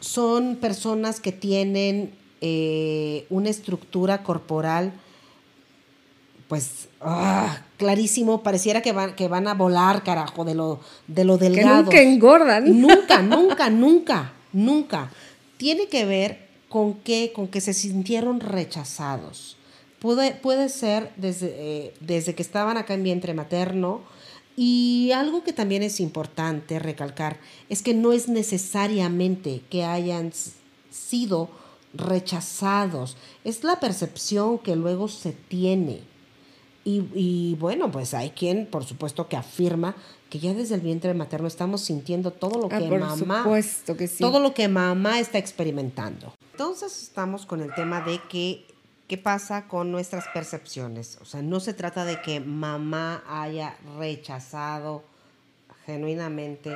[0.00, 4.92] son personas que tienen eh, una estructura corporal,
[6.48, 11.38] pues, ah, clarísimo, pareciera que van, que van a volar, carajo, de lo, de lo
[11.38, 11.90] delgado.
[11.90, 12.80] Que nunca engordan.
[12.80, 15.10] Nunca, nunca, nunca, nunca.
[15.56, 19.56] Tiene que ver con que, con que se sintieron rechazados.
[20.00, 24.00] Puede, puede ser desde, eh, desde que estaban acá en vientre materno.
[24.58, 30.32] Y algo que también es importante recalcar es que no es necesariamente que hayan
[30.90, 31.50] sido
[31.92, 36.00] rechazados, es la percepción que luego se tiene.
[36.88, 39.96] Y, bueno, pues hay quien, por supuesto, que afirma
[40.30, 43.96] que ya desde el vientre materno estamos sintiendo todo lo Ah, que por mamá, supuesto
[43.96, 44.18] que sí.
[44.20, 46.32] todo lo que mamá está experimentando.
[46.56, 48.64] Entonces estamos con el tema de que
[49.08, 51.18] qué pasa con nuestras percepciones.
[51.20, 55.04] O sea, no se trata de que mamá haya rechazado
[55.84, 56.74] genuinamente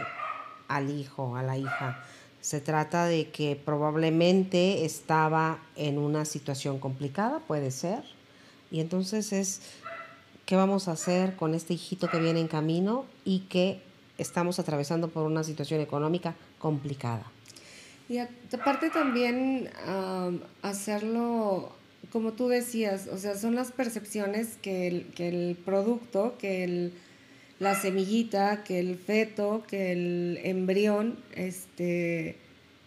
[0.69, 2.05] al hijo, a la hija.
[2.43, 8.05] Se trata de que probablemente estaba en una situación complicada, puede ser.
[8.71, 9.63] Y entonces es,
[10.45, 13.81] ¿qué vamos a hacer con este hijito que viene en camino y que
[14.19, 17.25] estamos atravesando por una situación económica complicada?
[18.11, 21.71] Y aparte también am, hacerlo,
[22.11, 26.93] como tú decías, o sea, son las percepciones que el, que el producto, que el,
[27.61, 32.35] la semillita, que el feto, que el embrión, este,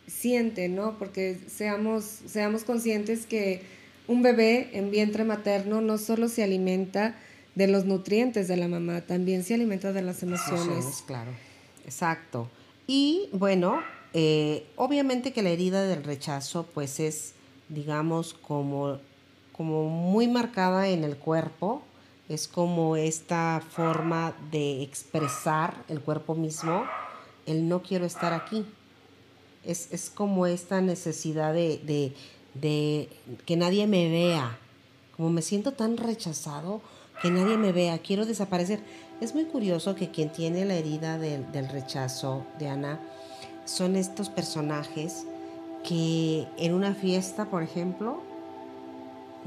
[0.07, 0.99] siente, ¿no?
[0.99, 3.61] Porque seamos, seamos conscientes que
[4.09, 7.15] un bebé en vientre materno no solo se alimenta
[7.55, 10.65] de los nutrientes de la mamá, también se alimenta de las emociones.
[10.65, 11.31] Emociones, claro.
[11.85, 12.49] Exacto.
[12.87, 13.81] Y bueno,
[14.13, 17.33] eh, obviamente que la herida del rechazo, pues es,
[17.69, 18.99] digamos, como,
[19.51, 21.81] como muy marcada en el cuerpo.
[22.29, 26.85] Es como esta forma de expresar el cuerpo mismo,
[27.45, 28.65] el no quiero estar aquí.
[29.65, 32.13] Es, es como esta necesidad de,
[32.53, 33.09] de,
[33.45, 34.57] que nadie me vea.
[35.17, 36.81] Como me siento tan rechazado,
[37.21, 38.79] que nadie me vea, quiero desaparecer.
[39.21, 42.99] Es muy curioso que quien tiene la herida del, del rechazo de Ana
[43.65, 45.25] son estos personajes
[45.87, 48.21] que en una fiesta, por ejemplo,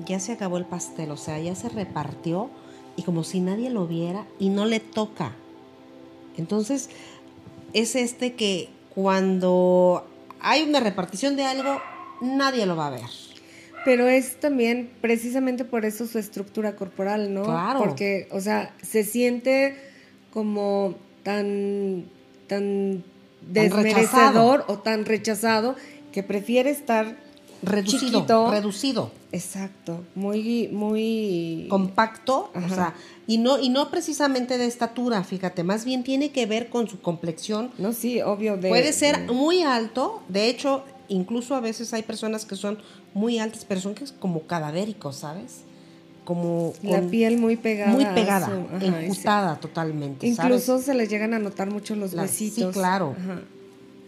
[0.04, 2.50] ya se acabó el pastel, o sea, ya se repartió
[2.96, 5.32] y como si nadie lo viera y no le toca.
[6.36, 6.90] Entonces,
[7.72, 10.06] es este que cuando
[10.40, 11.80] hay una repartición de algo,
[12.20, 13.10] nadie lo va a ver.
[13.84, 17.44] Pero es también precisamente por eso su estructura corporal, ¿no?
[17.44, 17.78] Claro.
[17.78, 19.76] Porque, o sea, se siente
[20.32, 22.06] como tan,
[22.48, 23.04] tan
[23.46, 25.76] desmerecedor o tan rechazado
[26.12, 27.16] que prefiere estar
[27.62, 28.50] Reducido, chiquito.
[28.50, 29.10] reducido.
[29.32, 31.66] Exacto, muy, muy...
[31.68, 32.94] compacto, o sea,
[33.26, 37.00] y no, y no precisamente de estatura, fíjate, más bien tiene que ver con su
[37.00, 37.70] complexión.
[37.78, 38.56] No, sí, obvio.
[38.56, 42.78] De, Puede ser de- muy alto, de hecho, incluso a veces hay personas que son
[43.14, 45.62] muy altas, pero son que es como cadavéricos, ¿sabes?
[46.26, 47.92] Como la piel muy pegada.
[47.92, 50.26] muy pegada, ajá, enjutada totalmente.
[50.26, 53.14] Incluso se les llegan a notar mucho los La- sí, claro.
[53.18, 53.40] Ajá.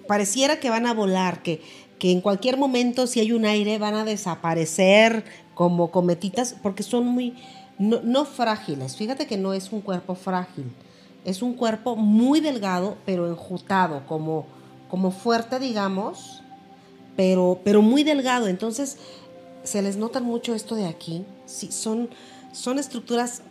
[0.08, 1.60] pareciera que van a volar, que,
[2.00, 7.06] que en cualquier momento, si hay un aire, van a desaparecer como cometitas, porque son
[7.06, 7.34] muy,
[7.78, 8.96] no, no frágiles.
[8.96, 10.64] Fíjate que no es un cuerpo frágil,
[11.24, 14.44] es un cuerpo muy delgado, pero enjutado, como,
[14.90, 16.42] como fuerte, digamos,
[17.16, 18.48] pero, pero muy delgado.
[18.48, 18.96] Entonces,
[19.68, 21.24] se les nota mucho esto de aquí.
[21.46, 22.08] Sí, son,
[22.52, 23.42] son estructuras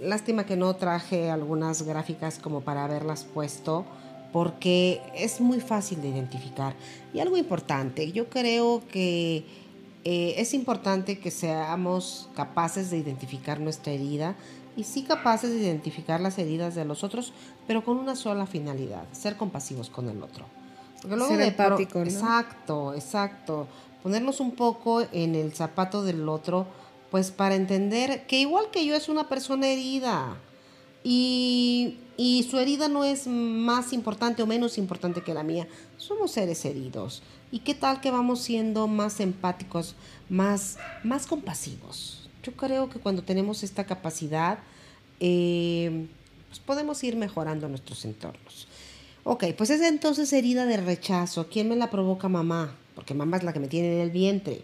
[0.00, 3.84] Lástima que no traje algunas gráficas como para haberlas puesto,
[4.32, 6.74] porque es muy fácil de identificar.
[7.14, 9.44] Y algo importante, yo creo que
[10.04, 14.34] eh, es importante que seamos capaces de identificar nuestra herida
[14.76, 17.32] y sí capaces de identificar las heridas de los otros,
[17.68, 20.44] pero con una sola finalidad, ser compasivos con el otro.
[21.00, 22.04] Porque Ser de pro- empático, ¿no?
[22.04, 23.68] Exacto, exacto.
[24.04, 26.66] Ponernos un poco en el zapato del otro,
[27.10, 30.36] pues para entender que igual que yo es una persona herida
[31.02, 35.66] y, y su herida no es más importante o menos importante que la mía.
[35.96, 37.22] Somos seres heridos.
[37.50, 39.94] ¿Y qué tal que vamos siendo más empáticos,
[40.28, 42.28] más, más compasivos?
[42.42, 44.58] Yo creo que cuando tenemos esta capacidad,
[45.18, 46.08] eh,
[46.48, 48.68] pues podemos ir mejorando nuestros entornos.
[49.22, 51.48] Ok, pues es entonces herida de rechazo.
[51.48, 52.76] ¿Quién me la provoca mamá?
[52.94, 54.60] Porque mamá es la que me tiene en el vientre.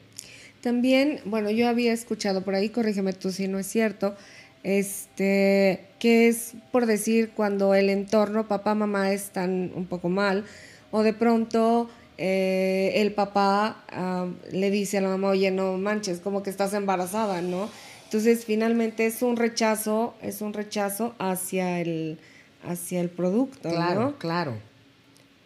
[0.62, 4.14] También, bueno, yo había escuchado por ahí, corrígeme tú si no es cierto,
[4.62, 10.44] este, que es por decir cuando el entorno, papá, mamá están un poco mal,
[10.90, 11.88] o de pronto
[12.18, 16.74] eh, el papá ah, le dice a la mamá, oye, no manches, como que estás
[16.74, 17.70] embarazada, ¿no?
[18.04, 22.18] Entonces, finalmente es un rechazo, es un rechazo hacia el,
[22.64, 24.18] hacia el producto, Claro, ¿no?
[24.18, 24.58] claro.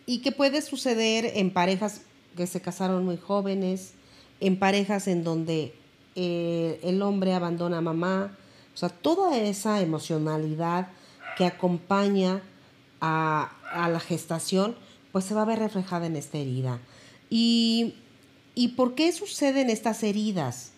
[0.06, 2.00] Y que puede suceder en parejas
[2.36, 3.92] que se casaron muy jóvenes,
[4.40, 5.74] en parejas en donde
[6.16, 8.36] eh, el hombre abandona a mamá,
[8.74, 10.88] o sea, toda esa emocionalidad
[11.36, 12.42] que acompaña
[13.00, 14.76] a, a la gestación,
[15.12, 16.80] pues se va a ver reflejada en esta herida.
[17.30, 17.94] ¿Y,
[18.54, 20.72] ¿Y por qué suceden estas heridas?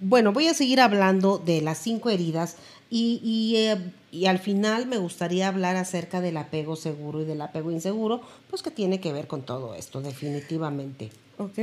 [0.00, 2.56] Bueno, voy a seguir hablando de las cinco heridas
[2.90, 7.40] y, y, eh, y al final me gustaría hablar acerca del apego seguro y del
[7.40, 11.10] apego inseguro, pues que tiene que ver con todo esto, definitivamente.
[11.38, 11.58] Ok.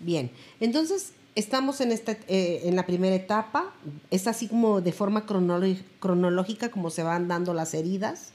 [0.00, 3.74] Bien, entonces estamos en, esta, eh, en la primera etapa,
[4.10, 8.30] es así como de forma cronológica como se van dando las heridas.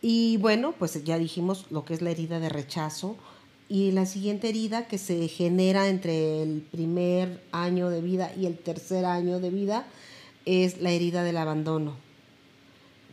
[0.00, 3.16] Y bueno, pues ya dijimos lo que es la herida de rechazo.
[3.68, 8.56] Y la siguiente herida que se genera entre el primer año de vida y el
[8.56, 9.86] tercer año de vida
[10.44, 12.09] es la herida del abandono.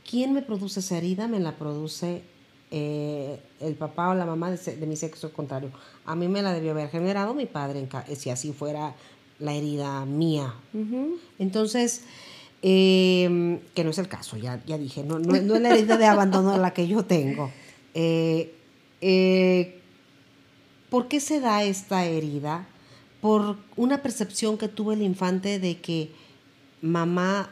[0.10, 1.28] ¿Quién me produce esa herida?
[1.28, 2.24] Me la produce
[2.72, 5.72] eh, el papá o la mamá de, mi sexo contrario.
[6.06, 8.96] A mí me la debió haber generado mi padre, si así fuera
[9.40, 10.54] la herida mía.
[11.40, 12.04] Entonces,
[12.62, 16.06] em, que no es el caso, ya, ya dije, no, no, es la herida de
[16.06, 17.52] abandono la que yo tengo.
[17.94, 18.54] Eh,
[19.02, 19.80] eh,
[20.90, 22.68] ¿Por qué se da esta herida?
[23.22, 26.12] Por una percepción que tuvo el infante de que
[26.82, 27.50] mamá,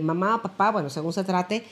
[0.00, 1.64] mamá o papá, bueno, según se trate,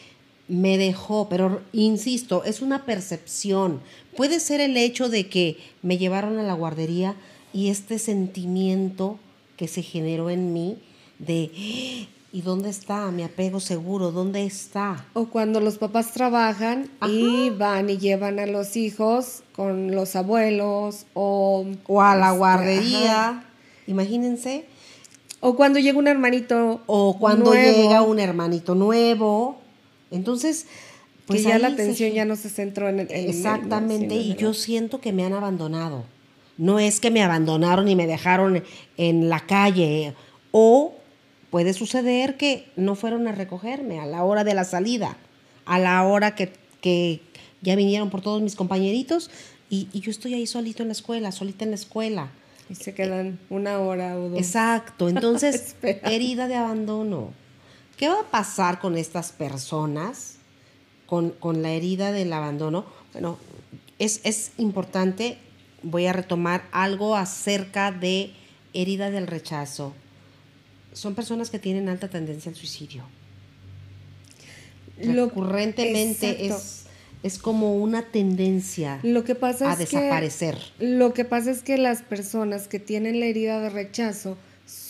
[0.53, 3.81] me dejó, pero insisto, es una percepción.
[4.17, 7.17] Puede ser el hecho de que me llevaron a la guardería
[7.53, 9.19] y este sentimiento
[9.57, 10.77] que se generó en mí
[11.19, 11.51] de
[12.33, 14.11] ¿y dónde está mi apego seguro?
[14.11, 15.07] ¿Dónde está?
[15.15, 21.07] O cuando los papás trabajan y van y llevan a los hijos con los abuelos
[21.15, 23.45] o, o a la este, guardería.
[23.87, 24.67] Imagínense.
[25.41, 26.83] O cuando llega un hermanito.
[26.87, 29.62] O cuando llega un hermanito nuevo.
[30.13, 30.67] Entonces,
[31.27, 33.09] pues ya la atención ya no se centró en el.
[33.11, 36.05] exactamente, y yo siento que me han abandonado.
[36.59, 38.63] No es que me abandonaron y me dejaron
[38.97, 40.15] en la calle.
[40.51, 40.95] O
[41.51, 45.17] puede suceder que no fueron a recogerme a la hora de la salida,
[45.65, 47.21] a la hora que,
[47.63, 49.31] ya vinieron por todos mis compañeritos
[49.71, 52.31] y, yo estoy ahí solito en la escuela, solita en la escuela.
[52.69, 54.39] Y se quedan una hora o dos.
[54.39, 57.33] Exacto, entonces herida de abandono.
[58.03, 60.39] ¿Qué va a pasar con estas personas
[61.07, 62.85] con, con la herida del abandono?
[63.13, 63.39] Bueno,
[64.01, 65.39] es, es importante
[65.85, 68.33] voy a retomar algo acerca de
[68.75, 69.93] herida del rechazo.
[70.93, 73.05] Son personas que tienen alta tendencia al suicidio.
[74.99, 76.87] Recurrentemente es,
[77.23, 80.59] es como una tendencia lo que pasa a desaparecer.
[80.81, 84.37] lo que pasa es que las personas que tienen la herida de rechazo,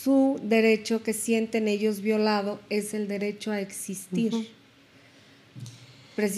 [0.03, 4.51] su derecho que sienten ellos violado es el derecho a existir.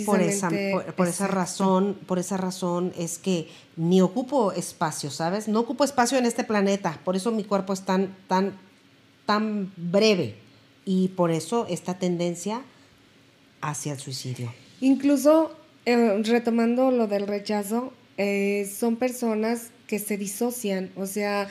[0.06, 0.50] Por esa,
[0.96, 5.48] por, esa razón, por esa razón es que ni ocupo espacio, ¿sabes?
[5.48, 8.56] No ocupo espacio en este planeta, por eso mi cuerpo es tan, tan,
[9.26, 10.36] tan breve
[10.84, 12.62] y por eso esta tendencia
[13.62, 14.54] hacia el suicidio.
[14.80, 15.56] Incluso,
[15.86, 21.48] eh, retomando lo del rechazo, eh, son personas que se disocian, o sea,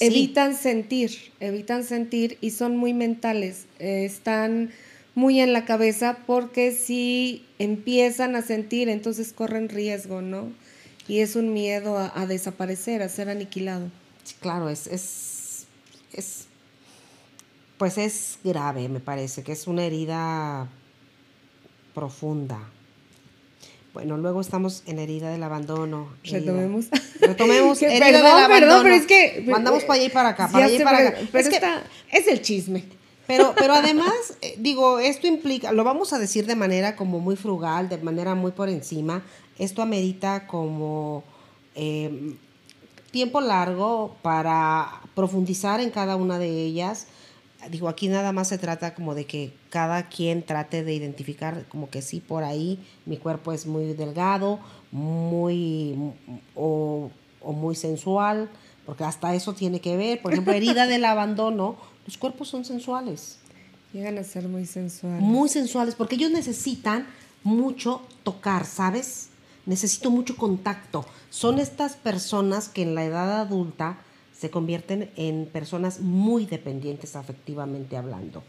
[0.00, 4.70] evitan sentir, evitan sentir y son muy mentales, eh, están
[5.14, 10.52] muy en la cabeza porque si empiezan a sentir, entonces corren riesgo, ¿no?
[11.06, 13.90] Y es un miedo a, desaparecer, a ser aniquilado.
[14.40, 15.66] claro, es, es,
[16.12, 16.46] es,
[17.76, 20.68] pues es grave, me parece, que es una herida
[21.94, 22.58] profunda.
[23.94, 26.08] Bueno, luego estamos en herida del abandono.
[26.24, 26.86] Retomemos.
[27.20, 27.80] Retomemos.
[27.82, 28.48] herida del abandono.
[28.48, 29.44] perdón, pero es que.
[29.48, 30.48] Mandamos para allá y para acá.
[30.48, 31.18] Para allá y para acá.
[31.30, 31.60] Pero es,
[32.10, 32.84] es el chisme.
[33.28, 37.36] Pero, pero además, eh, digo, esto implica, lo vamos a decir de manera como muy
[37.36, 39.22] frugal, de manera muy por encima.
[39.60, 41.22] Esto amerita como
[41.76, 42.36] em,
[43.12, 47.06] tiempo largo para profundizar en cada una de ellas.
[47.70, 51.90] Digo, aquí nada más se trata como de que cada quien trate de identificar como
[51.90, 54.60] que sí, por ahí mi cuerpo es muy delgado,
[54.92, 55.96] muy
[56.54, 57.10] o,
[57.40, 58.50] o muy sensual,
[58.86, 60.20] porque hasta eso tiene que ver.
[60.22, 63.38] Por ejemplo, herida del abandono los cuerpos son sensuales.
[63.92, 65.22] Llegan a ser muy sensuales.
[65.22, 67.06] Muy sensuales, porque ellos necesitan
[67.42, 69.28] mucho tocar, ¿sabes?
[69.66, 71.06] Necesito mucho contacto.
[71.30, 73.98] Son estas personas que en la edad adulta
[74.44, 78.42] se convierten en personas muy dependientes afectivamente hablando.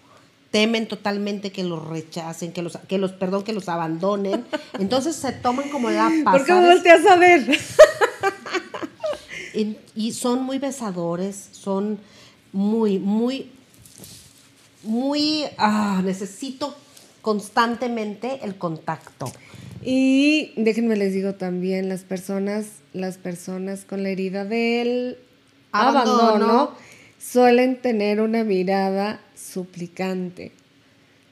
[0.52, 4.44] Temen totalmente que los rechacen, que los, que los, perdón, que los abandonen.
[4.78, 6.36] Entonces se toman como la paz.
[6.36, 7.48] ¿Por qué volteas a ver?
[9.96, 11.98] y son muy besadores, son
[12.52, 13.50] muy, muy,
[14.84, 16.76] muy, ah, necesito
[17.22, 19.32] constantemente el contacto.
[19.82, 25.20] Y déjenme les digo también, las personas, las personas con la herida del
[25.82, 26.72] abandono,
[27.20, 30.52] suelen tener una mirada suplicante.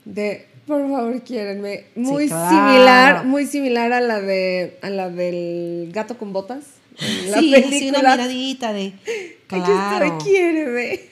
[0.06, 1.86] De por favor, quiérenme.
[1.96, 6.64] Muy similar, muy similar a la de a la del gato con botas.
[7.28, 8.00] La sí, película.
[8.00, 8.94] una miradita de
[9.48, 10.18] Claro.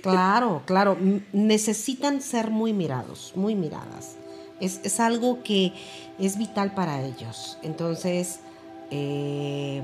[0.02, 0.98] Claro, claro.
[1.34, 4.16] Necesitan ser muy mirados, muy miradas.
[4.60, 5.74] Es, algo que
[6.20, 7.58] es vital para ellos.
[7.64, 8.40] Entonces,
[8.92, 9.82] eh,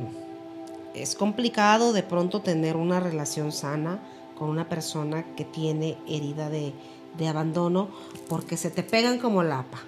[1.01, 3.99] es complicado de pronto tener una relación sana
[4.37, 6.73] con una persona que tiene herida de,
[7.17, 7.89] de abandono
[8.29, 9.79] porque se te pegan como lapa.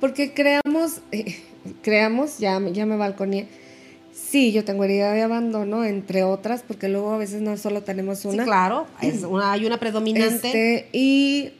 [0.00, 1.36] Porque creamos, eh,
[1.82, 3.48] creamos, ya, ya me balconé.
[4.12, 8.24] Sí, yo tengo herida de abandono, entre otras, porque luego a veces no solo tenemos
[8.24, 8.42] una.
[8.42, 10.48] Sí, claro, es una, hay una predominante.
[10.48, 11.52] Este, y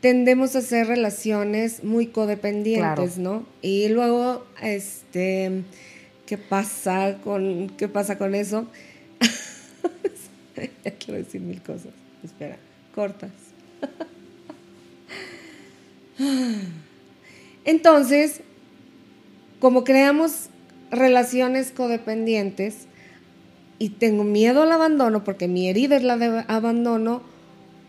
[0.00, 3.44] tendemos a hacer relaciones muy codependientes, ¿no?
[3.62, 5.64] Y luego, este,
[6.26, 8.66] ¿qué pasa con, qué pasa con eso?
[10.84, 11.92] ya quiero decir mil cosas.
[12.22, 12.58] Espera,
[12.94, 13.30] cortas.
[17.64, 18.40] Entonces,
[19.60, 20.48] como creamos
[20.90, 22.86] relaciones codependientes
[23.78, 27.22] y tengo miedo al abandono porque mi herida es la de abandono,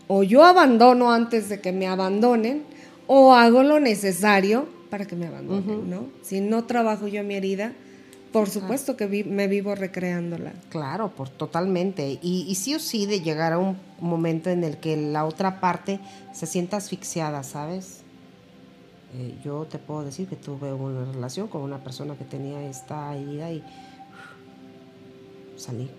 [0.06, 2.62] o yo abandono antes de que me abandonen,
[3.06, 6.06] o hago lo necesario para que me abandonen, ¿no?
[6.22, 7.72] Si no trabajo yo mi herida,
[8.32, 10.52] por supuesto que me vivo recreándola.
[10.70, 12.18] Claro, por totalmente.
[12.22, 15.60] Y, y, sí o sí de llegar a un momento en el que la otra
[15.60, 16.00] parte
[16.32, 18.02] se sienta asfixiada, ¿sabes?
[19.14, 23.16] Eh, yo te puedo decir que tuve una relación con una persona que tenía esta
[23.16, 23.62] herida y
[25.56, 25.90] salí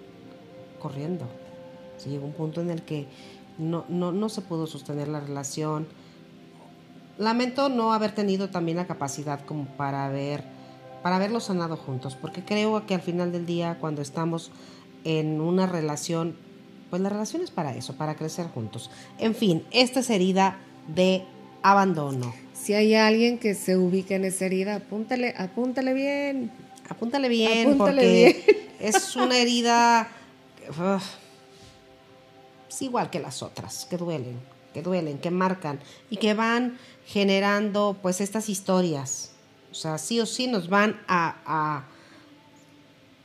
[0.80, 1.26] corriendo.
[1.98, 3.08] Se llegó un punto en el que
[3.58, 5.88] no, no, no se pudo sostener la relación.
[7.18, 10.44] Lamento no haber tenido también la capacidad como para ver,
[11.02, 14.52] para haberlo sanado juntos, porque creo que al final del día, cuando estamos
[15.04, 16.36] en una relación,
[16.90, 18.90] pues la relación es para eso, para crecer juntos.
[19.18, 21.24] En fin, esta es herida de
[21.62, 22.34] abandono.
[22.54, 26.52] Si hay alguien que se ubique en esa herida, apúntale, apúntale bien.
[26.90, 30.10] Apúntale bien, porque es una herida
[32.70, 34.40] es igual que las otras, que duelen,
[34.74, 35.80] que duelen, que marcan
[36.10, 39.29] y que van generando pues estas historias.
[39.72, 41.86] O sea, sí o sí nos van a, a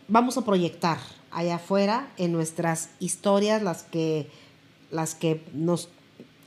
[0.09, 0.99] vamos a proyectar
[1.31, 4.29] allá afuera en nuestras historias las que
[4.91, 5.89] las que nos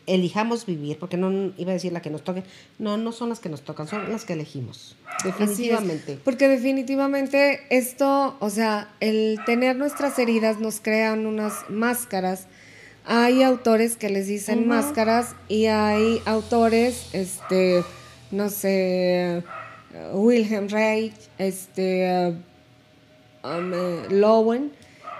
[0.07, 2.45] elijamos vivir, porque no iba a decir la que nos toquen,
[2.79, 4.95] no, no son las que nos tocan, son las que elegimos.
[5.23, 6.17] Definitivamente.
[6.23, 12.47] Porque definitivamente esto, o sea, el tener nuestras heridas nos crean unas máscaras.
[13.05, 17.83] Hay autores que les dicen máscaras y hay autores, este,
[18.31, 19.43] no sé,
[20.13, 22.33] Wilhelm Reich, este,
[23.43, 24.71] um, eh, Lowen,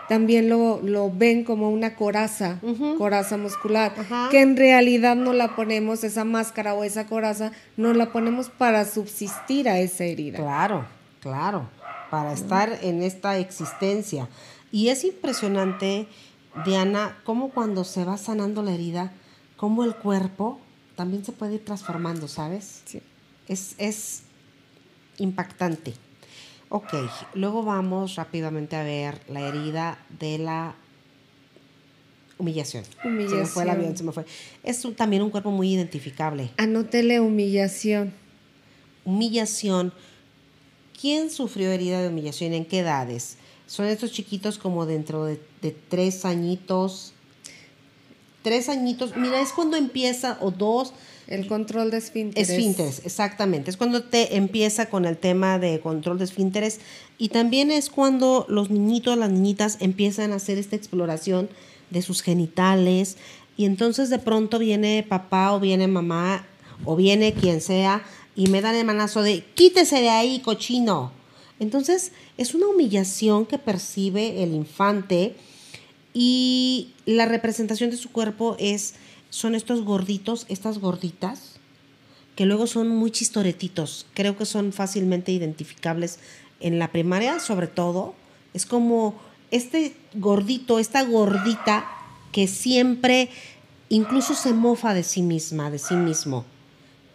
[0.08, 2.60] también lo, lo ven como una coraza,
[2.98, 3.94] coraza muscular,
[4.32, 8.86] que en realidad no la ponemos, esa máscara o esa coraza, no la ponemos para
[8.86, 10.38] subsistir a esa herida.
[10.38, 10.86] Claro,
[11.20, 11.68] claro,
[12.10, 14.30] para estar en esta existencia.
[14.72, 16.08] Y es impresionante,
[16.66, 19.12] Diana, cómo cuando se va sanando la herida,
[19.58, 20.60] cómo el cuerpo
[20.96, 22.82] también se puede ir transformando, ¿sabes?
[22.86, 23.02] Sí.
[23.50, 24.24] Es, es
[25.18, 25.94] impactante.
[26.70, 26.94] Ok,
[27.34, 30.76] luego vamos rápidamente a ver la herida de la
[32.38, 32.84] humillación.
[33.04, 33.30] Humillación.
[33.30, 34.26] Se me fue el avión, se me fue.
[34.64, 36.52] Es también un cuerpo muy identificable.
[36.58, 38.14] Anótele humillación.
[39.06, 39.94] Humillación.
[41.00, 42.54] ¿Quién sufrió herida de humillación?
[42.54, 43.38] ¿En qué edades?
[43.66, 47.14] Son estos chiquitos como dentro de, de tres añitos.
[48.48, 49.18] Tres añitos.
[49.18, 50.94] Mira, es cuando empieza, o dos,
[51.28, 52.50] el control de esfínteres.
[52.50, 53.70] Esfínteres, exactamente.
[53.70, 56.80] Es cuando te empieza con el tema de control de esfínteres
[57.18, 61.50] y también es cuando los niñitos, las niñitas empiezan a hacer esta exploración
[61.90, 63.18] de sus genitales
[63.58, 66.46] y entonces de pronto viene papá o viene mamá
[66.86, 71.12] o viene quien sea y me dan el manazo de quítese de ahí, cochino.
[71.60, 75.36] Entonces es una humillación que percibe el infante
[76.20, 78.96] y la representación de su cuerpo es
[79.30, 81.60] son estos gorditos, estas gorditas,
[82.36, 84.08] que luego son muy chistoretitos.
[84.16, 86.18] Creo que son fácilmente identificables
[86.60, 88.16] en la primaria, sobre todo.
[88.56, 89.14] Es como
[89.52, 91.86] este gordito, esta gordita
[92.32, 93.30] que siempre
[93.90, 96.46] incluso se mofa de sí misma, de sí mismo,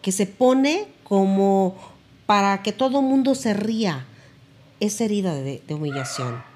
[0.01, 1.75] que se pone como
[2.25, 4.05] para que todo mundo se ría.
[4.79, 6.52] Es herida de, humillación.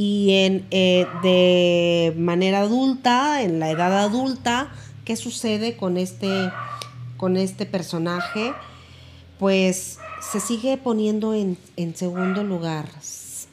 [0.00, 4.72] Y en, eh, de manera adulta, en la edad adulta,
[5.04, 6.52] ¿qué sucede con este,
[7.16, 8.52] con este personaje?
[9.40, 12.86] Pues se sigue poniendo en, en segundo lugar.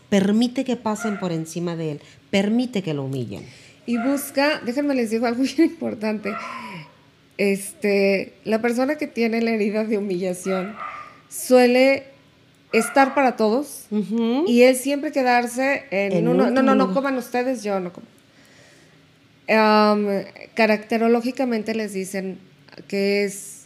[0.09, 3.43] Permite que pasen por encima de él, permite que lo humillen.
[3.87, 6.31] Y busca, déjenme les digo algo muy importante.
[7.39, 10.75] Este, la persona que tiene la herida de humillación
[11.27, 12.03] suele
[12.77, 13.87] estar para todos
[14.47, 16.49] y él siempre quedarse en, uno.
[16.49, 18.07] No, no, no coman ustedes, yo no como.
[20.53, 22.39] caracterológicamente les dicen
[22.87, 23.65] que es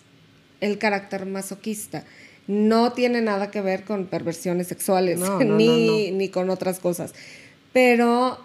[0.61, 2.03] el carácter masoquista.
[2.47, 7.13] No tiene nada que ver con perversiones sexuales ni, ni con otras cosas.
[7.73, 8.39] Pero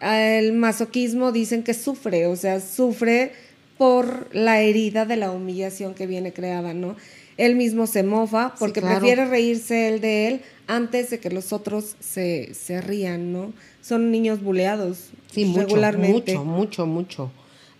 [0.00, 3.32] el masoquismo dicen que sufre, o sea, sufre
[3.78, 6.96] por la herida de la humillación que viene creada, ¿no?
[7.36, 11.96] Él mismo se mofa porque prefiere reírse él de él antes de que los otros
[12.00, 13.52] se, se rían, ¿no?
[13.82, 16.38] Son niños buleados sí, regularmente.
[16.38, 17.30] Mucho, mucho, mucho.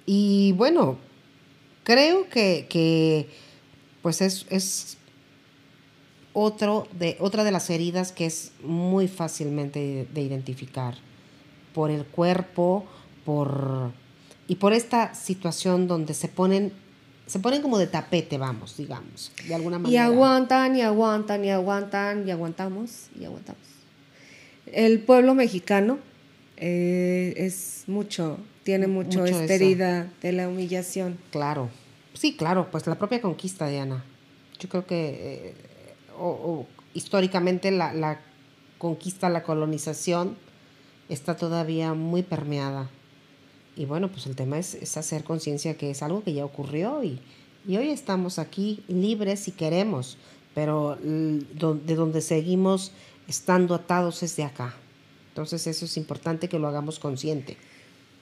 [0.04, 0.98] Y bueno,
[1.84, 3.28] creo que, que
[4.02, 4.98] pues es, es
[6.32, 10.94] otro de, otra de las heridas que es muy fácilmente de, identificar
[11.72, 12.84] por el cuerpo,
[13.24, 13.92] por
[14.46, 16.72] y por esta situación donde se ponen
[17.26, 19.92] se ponen como de tapete, vamos, digamos, de alguna manera.
[19.92, 23.62] Y aguantan y aguantan y aguantan y aguantamos y aguantamos.
[24.66, 25.98] El pueblo mexicano
[26.56, 31.18] eh, es mucho, tiene mucho, esta herida de la humillación.
[31.30, 31.68] Claro,
[32.14, 34.04] sí, claro, pues la propia conquista, Diana.
[34.58, 35.54] Yo creo que eh,
[36.18, 38.20] o, históricamente la, la,
[38.78, 40.36] conquista, la colonización
[41.08, 42.88] está todavía muy permeada.
[43.76, 47.20] Y bueno, pues el tema es, hacer conciencia que es algo que ya ocurrió y,
[47.68, 50.16] y, hoy estamos aquí libres si queremos,
[50.54, 52.92] pero de donde seguimos
[53.28, 54.74] estando atados es de acá.
[55.28, 57.58] Entonces eso es importante que lo hagamos consciente.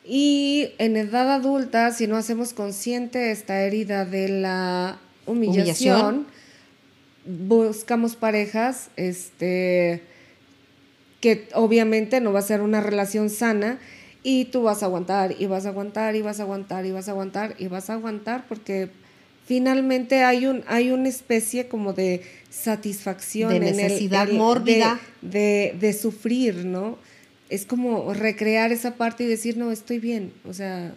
[0.04, 6.26] Y en edad adulta, si no hacemos consciente esta herida de la humillación
[7.24, 10.02] buscamos parejas, este,
[11.20, 13.78] que obviamente no va a ser una relación sana
[14.26, 17.08] y tú vas a aguantar y vas a aguantar y vas a aguantar y vas
[17.08, 18.88] a aguantar y vas a aguantar porque
[19.46, 26.64] finalmente hay un hay una especie como de satisfacción de necesidad mórbida de, de, sufrir
[26.64, 26.98] no
[27.50, 30.94] es como recrear esa parte y decir no estoy bien o sea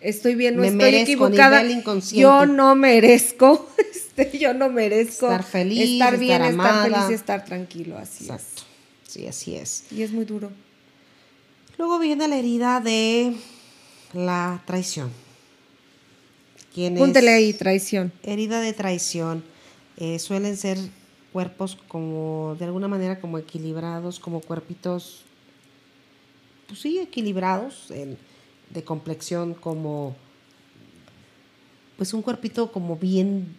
[0.00, 1.62] estoy bien, no estoy equivocada.
[2.12, 7.44] Yo no merezco, este, yo no merezco estar feliz, estar bien, estar, feliz y estar
[7.44, 8.62] tranquilo, así Exacto.
[9.06, 9.84] Sí, así es.
[9.90, 10.50] Y es muy duro.
[11.80, 13.34] Luego viene la herida de
[14.12, 15.10] la traición.
[16.74, 18.12] Púntele ahí, traición.
[18.22, 19.42] Herida de traición.
[19.96, 20.76] Eh, suelen ser
[21.32, 25.22] cuerpos como, de alguna manera, como equilibrados, como cuerpitos,
[26.68, 28.18] pues sí, equilibrados en
[28.68, 30.14] de complexión como,
[31.96, 33.56] pues un cuerpito como bien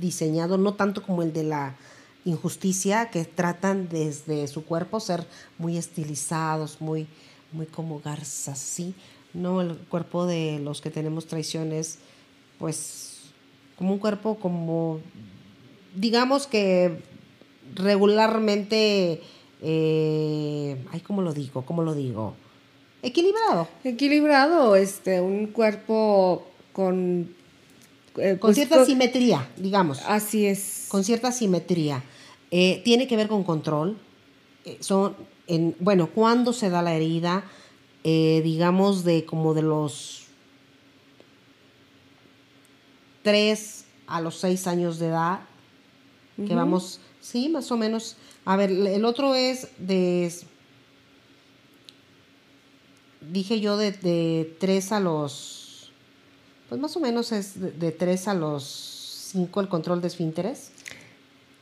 [0.00, 1.76] diseñado, no tanto como el de la
[2.24, 5.26] injusticia, que tratan desde su cuerpo ser
[5.58, 7.06] muy estilizados, muy,
[7.52, 8.94] muy como garzas, ¿sí?
[9.32, 11.98] No, el cuerpo de los que tenemos traiciones,
[12.58, 13.20] pues
[13.78, 15.00] como un cuerpo como,
[15.94, 16.98] digamos que
[17.74, 19.22] regularmente,
[19.62, 21.62] eh, ay, ¿cómo lo digo?
[21.64, 22.34] ¿Cómo lo digo?
[23.02, 23.68] Equilibrado.
[23.84, 27.34] Equilibrado, este, un cuerpo con...
[28.16, 30.02] Eh, con pues, cierta simetría, digamos.
[30.06, 30.86] Así es.
[30.88, 32.02] Con cierta simetría.
[32.50, 33.96] Eh, tiene que ver con control.
[34.80, 35.14] Son,
[35.50, 37.44] en, bueno, cuando se da la herida,
[38.02, 40.26] digamos, de como de los
[43.22, 45.40] 3 a los 6 años de edad,
[46.46, 48.16] que vamos, sí, más o menos.
[48.46, 50.32] A ver, el otro es de
[53.20, 55.92] dije yo de, de 3 a los,
[56.68, 58.64] pues más o menos es de, de 3 a los
[59.32, 60.72] 5 el control de esfínteres.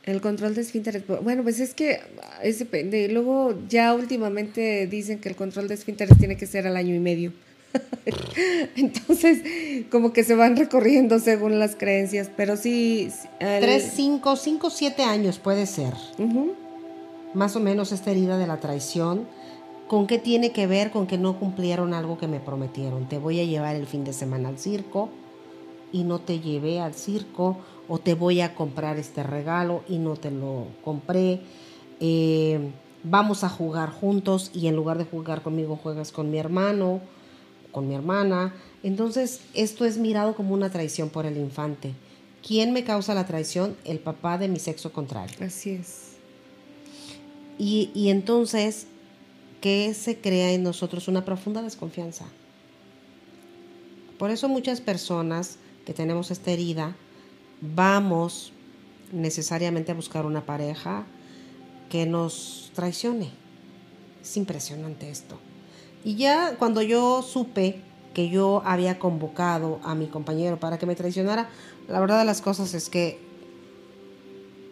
[0.09, 1.99] El control de esfínteres, bueno, pues es que
[2.43, 3.07] es depende.
[3.09, 6.99] Luego ya últimamente dicen que el control de esfínteres tiene que ser al año y
[6.99, 7.31] medio.
[8.75, 9.41] Entonces,
[9.91, 13.09] como que se van recorriendo según las creencias, pero sí...
[13.39, 15.93] 3, 5, 5, 7 años puede ser.
[17.33, 19.27] Más o menos esta herida de la traición
[19.89, 20.91] ¿Con qué tiene que ver?
[20.91, 23.09] Con que no cumplieron algo que me prometieron.
[23.09, 25.09] Te voy a llevar el fin de semana al circo
[25.91, 27.57] y no te llevé al circo.
[27.89, 31.41] O te voy a comprar este regalo y no te lo compré.
[31.99, 32.71] Eh,
[33.03, 37.01] vamos a jugar juntos y en lugar de jugar conmigo juegas con mi hermano,
[37.71, 38.53] con mi hermana.
[38.83, 41.93] Entonces esto es mirado como una traición por el infante.
[42.45, 43.75] ¿Quién me causa la traición?
[43.83, 45.35] El papá de mi sexo contrario.
[45.41, 46.13] Así es.
[47.57, 48.87] Y, y entonces
[49.61, 52.25] que se crea en nosotros una profunda desconfianza.
[54.17, 56.95] Por eso muchas personas que tenemos esta herida
[57.61, 58.53] vamos
[59.11, 61.05] necesariamente a buscar una pareja
[61.89, 63.31] que nos traicione.
[64.21, 65.37] Es impresionante esto.
[66.03, 67.81] Y ya cuando yo supe
[68.13, 71.49] que yo había convocado a mi compañero para que me traicionara,
[71.87, 73.19] la verdad de las cosas es que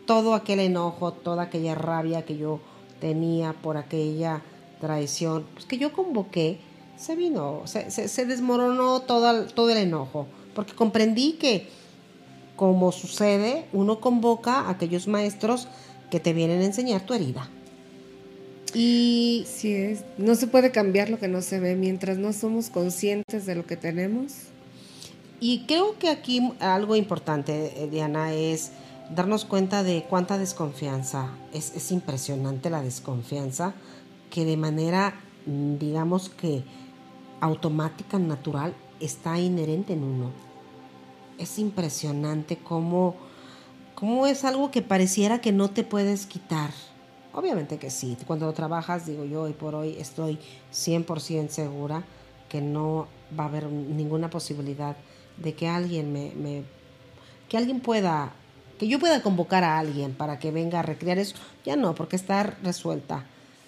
[0.06, 2.60] todo aquel enojo, toda aquella rabia que yo
[3.00, 4.42] tenía por aquella
[4.80, 6.60] traición, pues que yo convoqué,
[6.98, 11.70] se vino, se, se, desmoronó todo, todo el enojo, porque comprendí que,
[12.58, 15.70] como sucede, uno convoca a aquellos maestros
[16.12, 17.50] que te vienen a enseñar tu herida.
[18.74, 20.04] Y Sí es.
[20.18, 23.66] No se puede cambiar lo que no se ve mientras no somos conscientes de lo
[23.66, 24.34] que tenemos.
[25.40, 28.72] Y creo que aquí algo importante, eh, Diana, es
[29.16, 31.30] darnos cuenta de cuánta desconfianza.
[31.54, 33.74] Es, es impresionante la desconfianza
[34.32, 35.14] que de manera,
[35.46, 36.64] mm, digamos que
[37.40, 40.47] automática, natural, está inherente en uno.
[41.38, 43.16] Es impresionante cómo,
[43.96, 46.72] cómo es algo que pareciera que no te puedes quitar.
[47.34, 50.40] Obviamente que sí, cuando lo trabajas, digo yo, hoy por hoy estoy
[50.74, 52.04] 100% segura
[52.50, 53.08] que no
[53.38, 54.96] va a haber ninguna posibilidad
[55.38, 56.64] de que alguien me, me-
[57.50, 58.34] que alguien pueda,
[58.80, 62.16] que yo pueda convocar a alguien para que venga a recrear eso, ya no, porque
[62.16, 63.26] está resuelta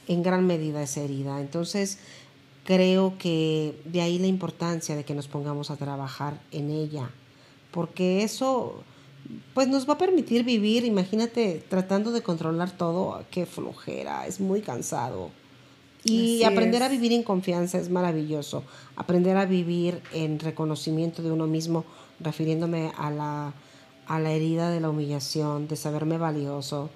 [0.08, 1.40] en gran medida esa herida.
[1.40, 2.00] Entonces,
[2.66, 7.12] creo que de ahí la importancia de que nos pongamos a trabajar en ella,
[7.72, 8.84] porque eso
[9.54, 14.62] pues nos va a permitir vivir, imagínate, tratando de controlar todo, qué flojera, es muy
[14.62, 15.30] cansado.
[16.04, 18.64] Y Así aprender a vivir en confianza es maravilloso.
[18.96, 21.86] Aprender a vivir en reconocimiento de uno mismo,
[22.20, 23.54] refiriéndome a la,
[24.08, 26.90] a la herida de la humillación, de saberme valioso,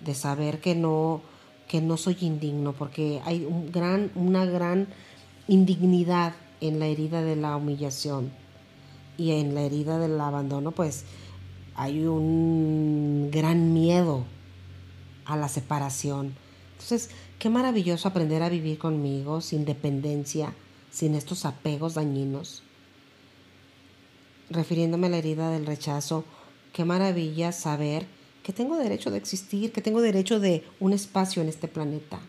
[0.00, 1.20] de saber que no,
[1.68, 4.86] que no soy indigno, porque hay un gran, una gran
[5.48, 8.43] indignidad en la herida de la humillación
[9.16, 11.04] y en la herida del abandono, pues
[11.74, 14.24] hay un gran miedo
[15.24, 16.34] a la separación.
[16.72, 20.54] Entonces, qué maravilloso aprender a vivir conmigo sin dependencia,
[20.90, 22.62] sin estos apegos dañinos.
[24.50, 26.24] Refiriéndome a la herida del rechazo,
[26.72, 28.06] qué maravilla saber
[28.42, 32.20] que tengo derecho de existir, que tengo derecho de un espacio en este planeta,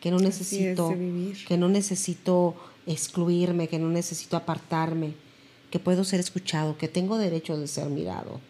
[0.00, 0.94] que no es, necesito
[1.46, 2.54] que no necesito
[2.86, 5.14] excluirme, que no necesito apartarme,
[5.70, 8.40] que puedo ser escuchado, que tengo derecho de ser mirado.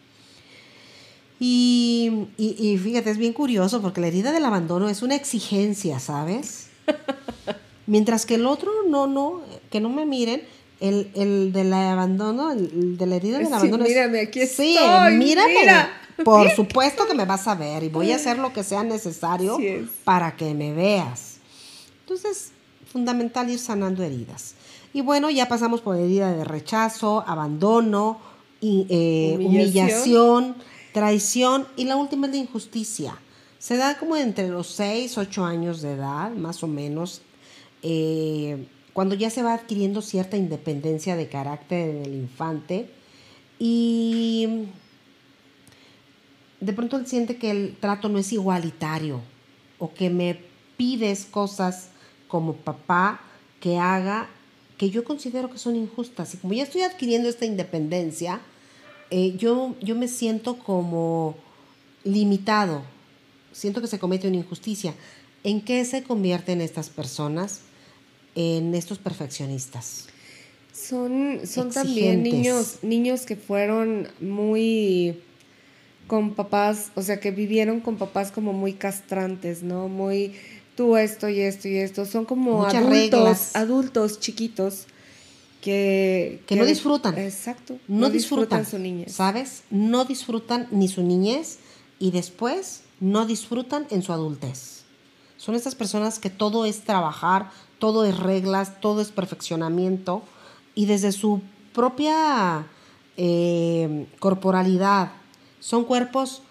[1.39, 5.99] Y, y- y fíjate, es bien curioso porque la herida del abandono es una exigencia,
[5.99, 6.67] ¿sabes?
[7.87, 9.41] Mientras que el otro, no, no,
[9.71, 10.43] que no me miren,
[10.79, 14.75] el, el del abandono, el, de la herida del Sí, abandono es- mírame, aquí Sí,
[14.77, 15.59] estoy, mírame.
[15.59, 15.97] mira.
[16.23, 19.57] Por supuesto que me vas a ver y voy a hacer lo que sea necesario
[19.59, 19.87] es.
[20.03, 21.37] para que me veas.
[22.01, 22.51] Entonces,
[22.91, 24.53] fundamental ir sanando heridas.
[24.93, 28.19] Y bueno, ya pasamos por herida de rechazo, abandono,
[28.59, 29.47] y, eh, Humillación.
[29.49, 30.55] humillación,
[30.93, 33.17] traición y la última es la injusticia.
[33.57, 37.21] Se da como entre los 6, 8 años de edad, más o menos,
[37.83, 42.89] eh, cuando ya se va adquiriendo cierta independencia de carácter del infante
[43.57, 44.65] y
[46.59, 49.21] de pronto él siente que el trato no es igualitario
[49.79, 50.39] o que me
[50.77, 51.89] pides cosas
[52.27, 53.21] como papá
[53.59, 54.29] que haga
[54.81, 56.33] que yo considero que son injustas.
[56.33, 58.41] Y como ya estoy adquiriendo esta independencia,
[59.11, 61.35] eh, yo, yo me siento como
[62.03, 62.81] limitado,
[63.51, 64.95] siento que se comete una injusticia.
[65.43, 67.59] ¿En qué se convierten estas personas?
[68.33, 70.07] En estos perfeccionistas.
[70.73, 75.19] Son, son también niños, niños que fueron muy
[76.07, 79.89] con papás, o sea, que vivieron con papás como muy castrantes, ¿no?
[79.89, 80.33] Muy
[80.75, 82.05] tú esto y esto y esto.
[82.05, 83.55] Son como Muchas adultos, reglas.
[83.55, 84.85] adultos chiquitos
[85.61, 87.17] que, Que no disfrutan.
[87.17, 87.77] Exacto.
[87.87, 89.13] no, disfrutan, su niñez.
[89.13, 89.63] ¿sabes?
[89.69, 91.59] No disfrutan ni su niñez
[91.99, 94.81] y después no disfrutan en su adultez.
[95.37, 97.49] Son estas personas que todo es trabajar,
[97.79, 100.21] todo es reglas, todo es perfeccionamiento
[100.75, 101.41] y desde su
[101.73, 102.67] propia
[103.17, 105.11] eh, corporalidad
[105.59, 106.41] son cuerpos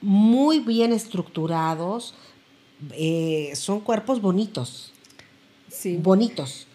[0.00, 2.14] muy bien estructurados,
[2.92, 4.92] eh, son cuerpos bonitos,
[5.70, 5.96] Sí.
[5.96, 6.66] bonitos.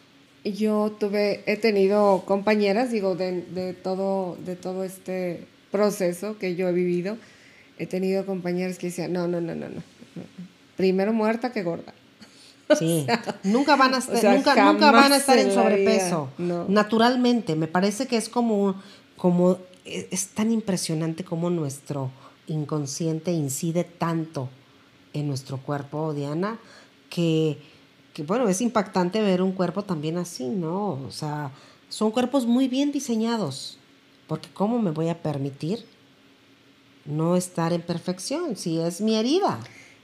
[0.43, 6.67] Yo tuve, he tenido compañeras, digo, de, de todo, de todo este proceso que yo
[6.67, 7.17] he vivido,
[7.79, 9.81] he tenido compañeras que decían, no, no, no, no, no.
[10.77, 11.93] Primero muerta que gorda.
[12.79, 13.05] Sí,
[13.43, 16.29] nunca van a estar, o sea, nunca, nunca van a estar en sobrepeso.
[16.37, 16.65] no.
[16.69, 18.81] Naturalmente, me parece que es como,
[19.17, 22.09] como es, es tan impresionante como nuestro
[22.47, 24.49] inconsciente incide tanto
[25.13, 26.59] en nuestro cuerpo, Diana,
[27.09, 27.57] que,
[28.13, 30.99] que bueno, es impactante ver un cuerpo también así, ¿no?
[31.05, 31.51] O sea,
[31.89, 33.77] son cuerpos muy bien diseñados,
[34.27, 35.85] porque ¿cómo me voy a permitir
[37.05, 39.59] no estar en perfección si es mi herida?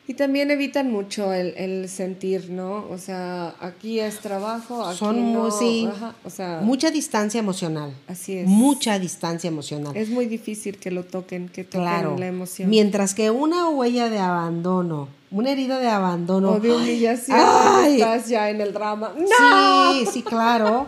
[0.10, 2.84] Y también evitan mucho el, el sentir, ¿no?
[2.90, 5.52] O sea, aquí es trabajo, aquí Son no.
[5.52, 7.94] sí, Ajá, o sea, mucha distancia emocional.
[8.08, 8.48] así es.
[8.48, 9.96] Mucha distancia emocional.
[9.96, 12.16] Es muy difícil que lo toquen, que toquen claro.
[12.18, 12.72] la emoción.
[12.72, 16.54] Mientras que una huella de abandono, una herida de abandono.
[16.54, 18.02] o de humillación, Ay.
[18.02, 19.14] estás ya en el drama.
[19.16, 19.94] ¡No!
[19.94, 20.88] Sí, sí, claro.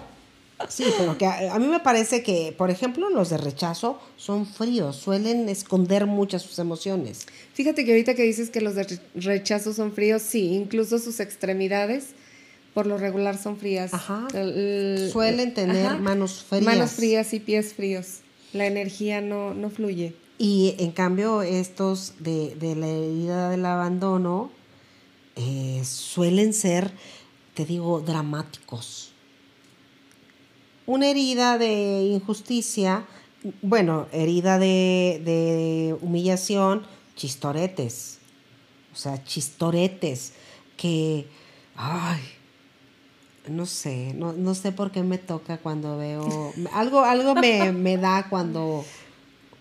[0.70, 4.46] Sí, pero que a, a mí me parece que, por ejemplo, los de rechazo son
[4.46, 7.26] fríos, suelen esconder muchas sus emociones.
[7.54, 11.20] Fíjate que ahorita que dices que los de re- rechazo son fríos, sí, incluso sus
[11.20, 12.08] extremidades
[12.74, 13.94] por lo regular son frías.
[13.94, 14.28] Ajá.
[14.34, 16.64] El- el- Suelen tener manos frías.
[16.64, 18.20] Manos frías y pies fríos.
[18.54, 20.14] La energía no, no fluye.
[20.38, 24.52] Y en cambio, estos de, de la herida del abandono
[25.36, 26.92] eh, suelen ser,
[27.54, 29.11] te digo, dramáticos.
[30.86, 33.06] Una herida de injusticia,
[33.62, 36.84] bueno, herida de, de humillación,
[37.16, 38.20] chistoretes.
[38.94, 40.34] O sea, chistoretes
[40.76, 41.28] que,
[41.76, 42.20] ay,
[43.48, 47.98] no sé, no, no sé por qué me toca cuando veo, algo, algo me, me
[47.98, 48.84] da cuando,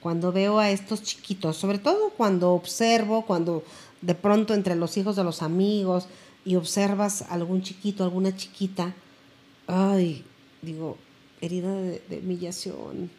[0.01, 3.65] cuando veo a estos chiquitos, sobre todo cuando observo, cuando
[4.01, 6.07] de pronto entre los hijos de los amigos
[6.45, 8.95] y observas algún chiquito, alguna chiquita,
[9.67, 10.25] ay,
[10.63, 10.97] digo,
[11.41, 13.11] herida de, de humillación.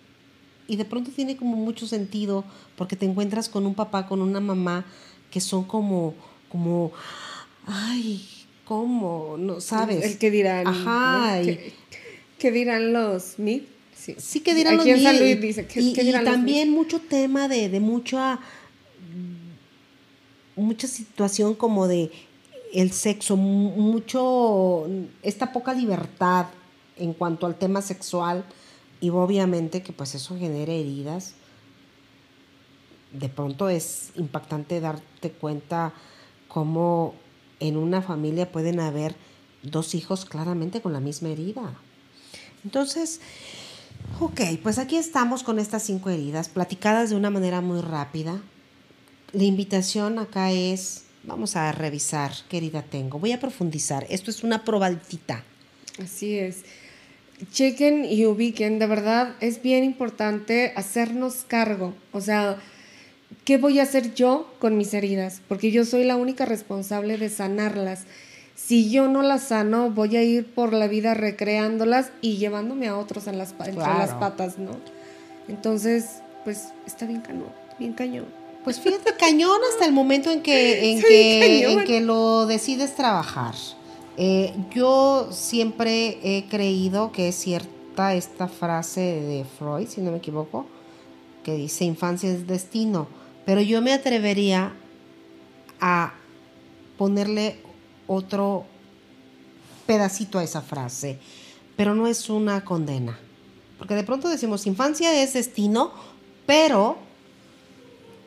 [0.68, 2.44] Y de pronto tiene como mucho sentido
[2.78, 4.86] porque te encuentras con un papá, con una mamá
[5.30, 6.14] que son como,
[6.50, 6.92] como,
[7.66, 8.26] ay,
[8.66, 9.36] ¿cómo?
[9.38, 10.06] No sabes.
[10.06, 10.68] El que dirán.
[10.68, 11.38] Ajá.
[11.40, 11.46] ¿no?
[11.46, 11.74] ¿Qué,
[12.40, 13.68] qué dirán los MIP?
[13.96, 16.06] Sí, Sí que dirán los en San niños, Luis y- dice, ¿qué, y, qué y
[16.06, 18.40] dirán los también mucho tema de, de mucha
[20.56, 22.12] mucha situación como de
[22.74, 24.88] el sexo, mu- mucho
[25.24, 26.48] esta poca libertad
[27.02, 28.46] en cuanto al tema sexual
[29.00, 31.34] y obviamente que pues eso genera heridas.
[33.12, 35.94] De pronto es impactante darte cuenta
[36.48, 37.16] cómo
[37.60, 39.16] en una familia pueden haber
[39.64, 41.74] dos hijos claramente con la misma herida.
[42.64, 43.20] Entonces,
[44.20, 48.42] Ok, pues aquí estamos con estas cinco heridas, platicadas de una manera muy rápida.
[49.32, 54.06] La invitación acá es, vamos a revisar qué herida tengo, voy a profundizar.
[54.10, 55.44] Esto es una probadita.
[56.00, 56.64] Así es.
[57.52, 61.94] Chequen y ubiquen, de verdad es bien importante hacernos cargo.
[62.12, 62.58] O sea,
[63.46, 65.42] ¿qué voy a hacer yo con mis heridas?
[65.48, 68.04] Porque yo soy la única responsable de sanarlas.
[68.56, 72.98] Si yo no las sano, voy a ir por la vida recreándolas y llevándome a
[72.98, 73.98] otros en las, entre Claro.
[73.98, 74.78] las patas, ¿no?
[75.48, 78.26] Entonces, pues está bien cañón, bien cañón.
[78.64, 83.56] Pues fíjate, cañón hasta el momento en que, en que, en que lo decides trabajar.
[84.18, 90.18] Eh, yo siempre he creído que es cierta esta frase de Freud, si no me
[90.18, 90.66] equivoco,
[91.44, 93.08] que dice infancia es destino,
[93.46, 94.74] pero yo me atrevería
[95.80, 96.14] a
[96.98, 97.58] ponerle
[98.08, 98.66] otro
[99.86, 101.20] pedacito a esa frase,
[101.76, 103.18] pero no es una condena,
[103.78, 105.92] porque de pronto decimos infancia es destino,
[106.46, 106.98] pero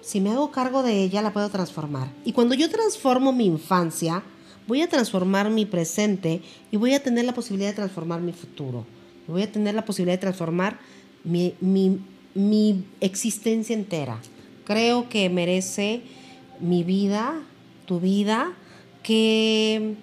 [0.01, 2.09] si me hago cargo de ella, la puedo transformar.
[2.25, 4.23] Y cuando yo transformo mi infancia,
[4.67, 6.41] voy a transformar mi presente
[6.71, 8.85] y voy a tener la posibilidad de transformar mi futuro.
[9.27, 10.79] Voy a tener la posibilidad de transformar
[11.25, 11.99] mi, mi-
[12.35, 14.19] mi existencia entera.
[14.65, 16.03] Creo que merece
[16.61, 17.35] mi vida,
[17.87, 18.53] tu vida,
[19.03, 19.95] que,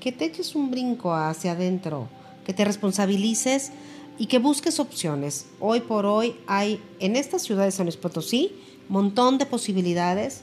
[0.00, 2.08] que te eches un brinco hacia adentro,
[2.44, 3.72] que te responsabilices
[4.18, 5.46] y que busques opciones.
[5.60, 8.52] Hoy por hoy hay en esta ciudad de San Luis Potosí
[8.88, 10.42] montón de posibilidades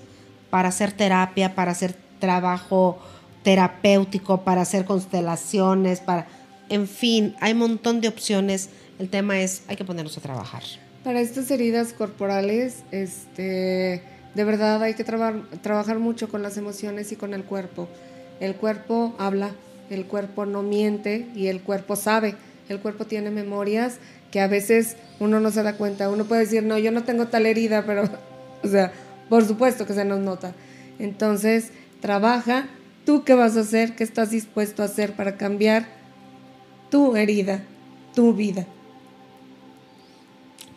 [0.49, 2.97] para hacer terapia, para hacer trabajo
[3.43, 6.27] terapéutico, para hacer constelaciones, para
[6.69, 8.69] en fin, hay un montón de opciones.
[8.99, 10.63] El tema es hay que ponernos a trabajar.
[11.03, 14.01] Para estas heridas corporales, este,
[14.33, 17.87] de verdad hay que traba- trabajar mucho con las emociones y con el cuerpo.
[18.39, 19.51] El cuerpo habla,
[19.89, 22.35] el cuerpo no miente y el cuerpo sabe.
[22.69, 23.97] El cuerpo tiene memorias
[24.31, 26.09] que a veces uno no se da cuenta.
[26.09, 28.09] Uno puede decir, no, yo no tengo tal herida, pero,
[28.63, 28.93] o sea,
[29.29, 30.53] por supuesto que se nos nota.
[30.97, 31.71] Entonces,
[32.01, 32.67] trabaja.
[33.05, 33.95] ¿Tú qué vas a hacer?
[33.95, 35.87] ¿Qué estás dispuesto a hacer para cambiar
[36.89, 37.63] tu herida,
[38.15, 38.65] tu vida?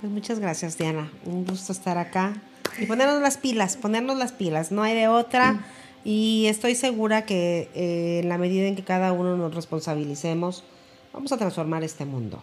[0.00, 1.10] Pues muchas gracias, Diana.
[1.24, 2.34] Un gusto estar acá.
[2.80, 4.72] Y ponernos las pilas, ponernos las pilas.
[4.72, 5.64] No hay de otra.
[6.04, 10.64] Y estoy segura que eh, en la medida en que cada uno nos responsabilicemos,
[11.12, 12.42] vamos a transformar este mundo.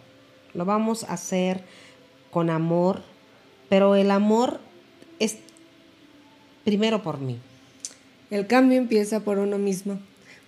[0.54, 1.64] Lo vamos a hacer
[2.30, 3.02] con amor,
[3.68, 4.60] pero el amor
[5.18, 5.38] es
[6.64, 7.38] primero por mí.
[8.30, 9.98] El cambio empieza por uno mismo.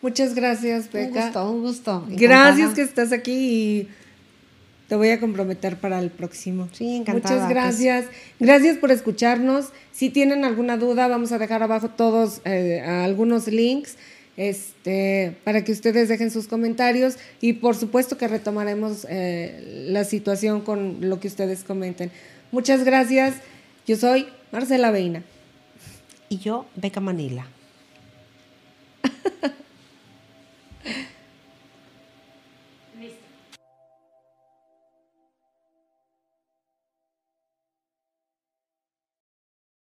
[0.03, 1.25] Muchas gracias, Un Beca.
[1.25, 2.07] gusto, un gusto.
[2.09, 3.89] Gracias que estás aquí y
[4.89, 6.69] te voy a comprometer para el próximo.
[6.73, 8.05] Sí, encantada, Muchas que gracias.
[8.39, 9.71] Gracias por escucharnos.
[9.93, 13.97] Si tienen alguna duda, vamos a dejar abajo todos eh, algunos links
[14.37, 20.61] este, para que ustedes dejen sus comentarios y por supuesto que retomaremos eh, la situación
[20.61, 22.11] con lo que ustedes comenten.
[22.53, 23.35] Muchas gracias.
[23.87, 25.23] Yo soy Marcela Veina.
[26.29, 27.47] Y yo, Beca Manila.
[29.07, 31.16] フフフ。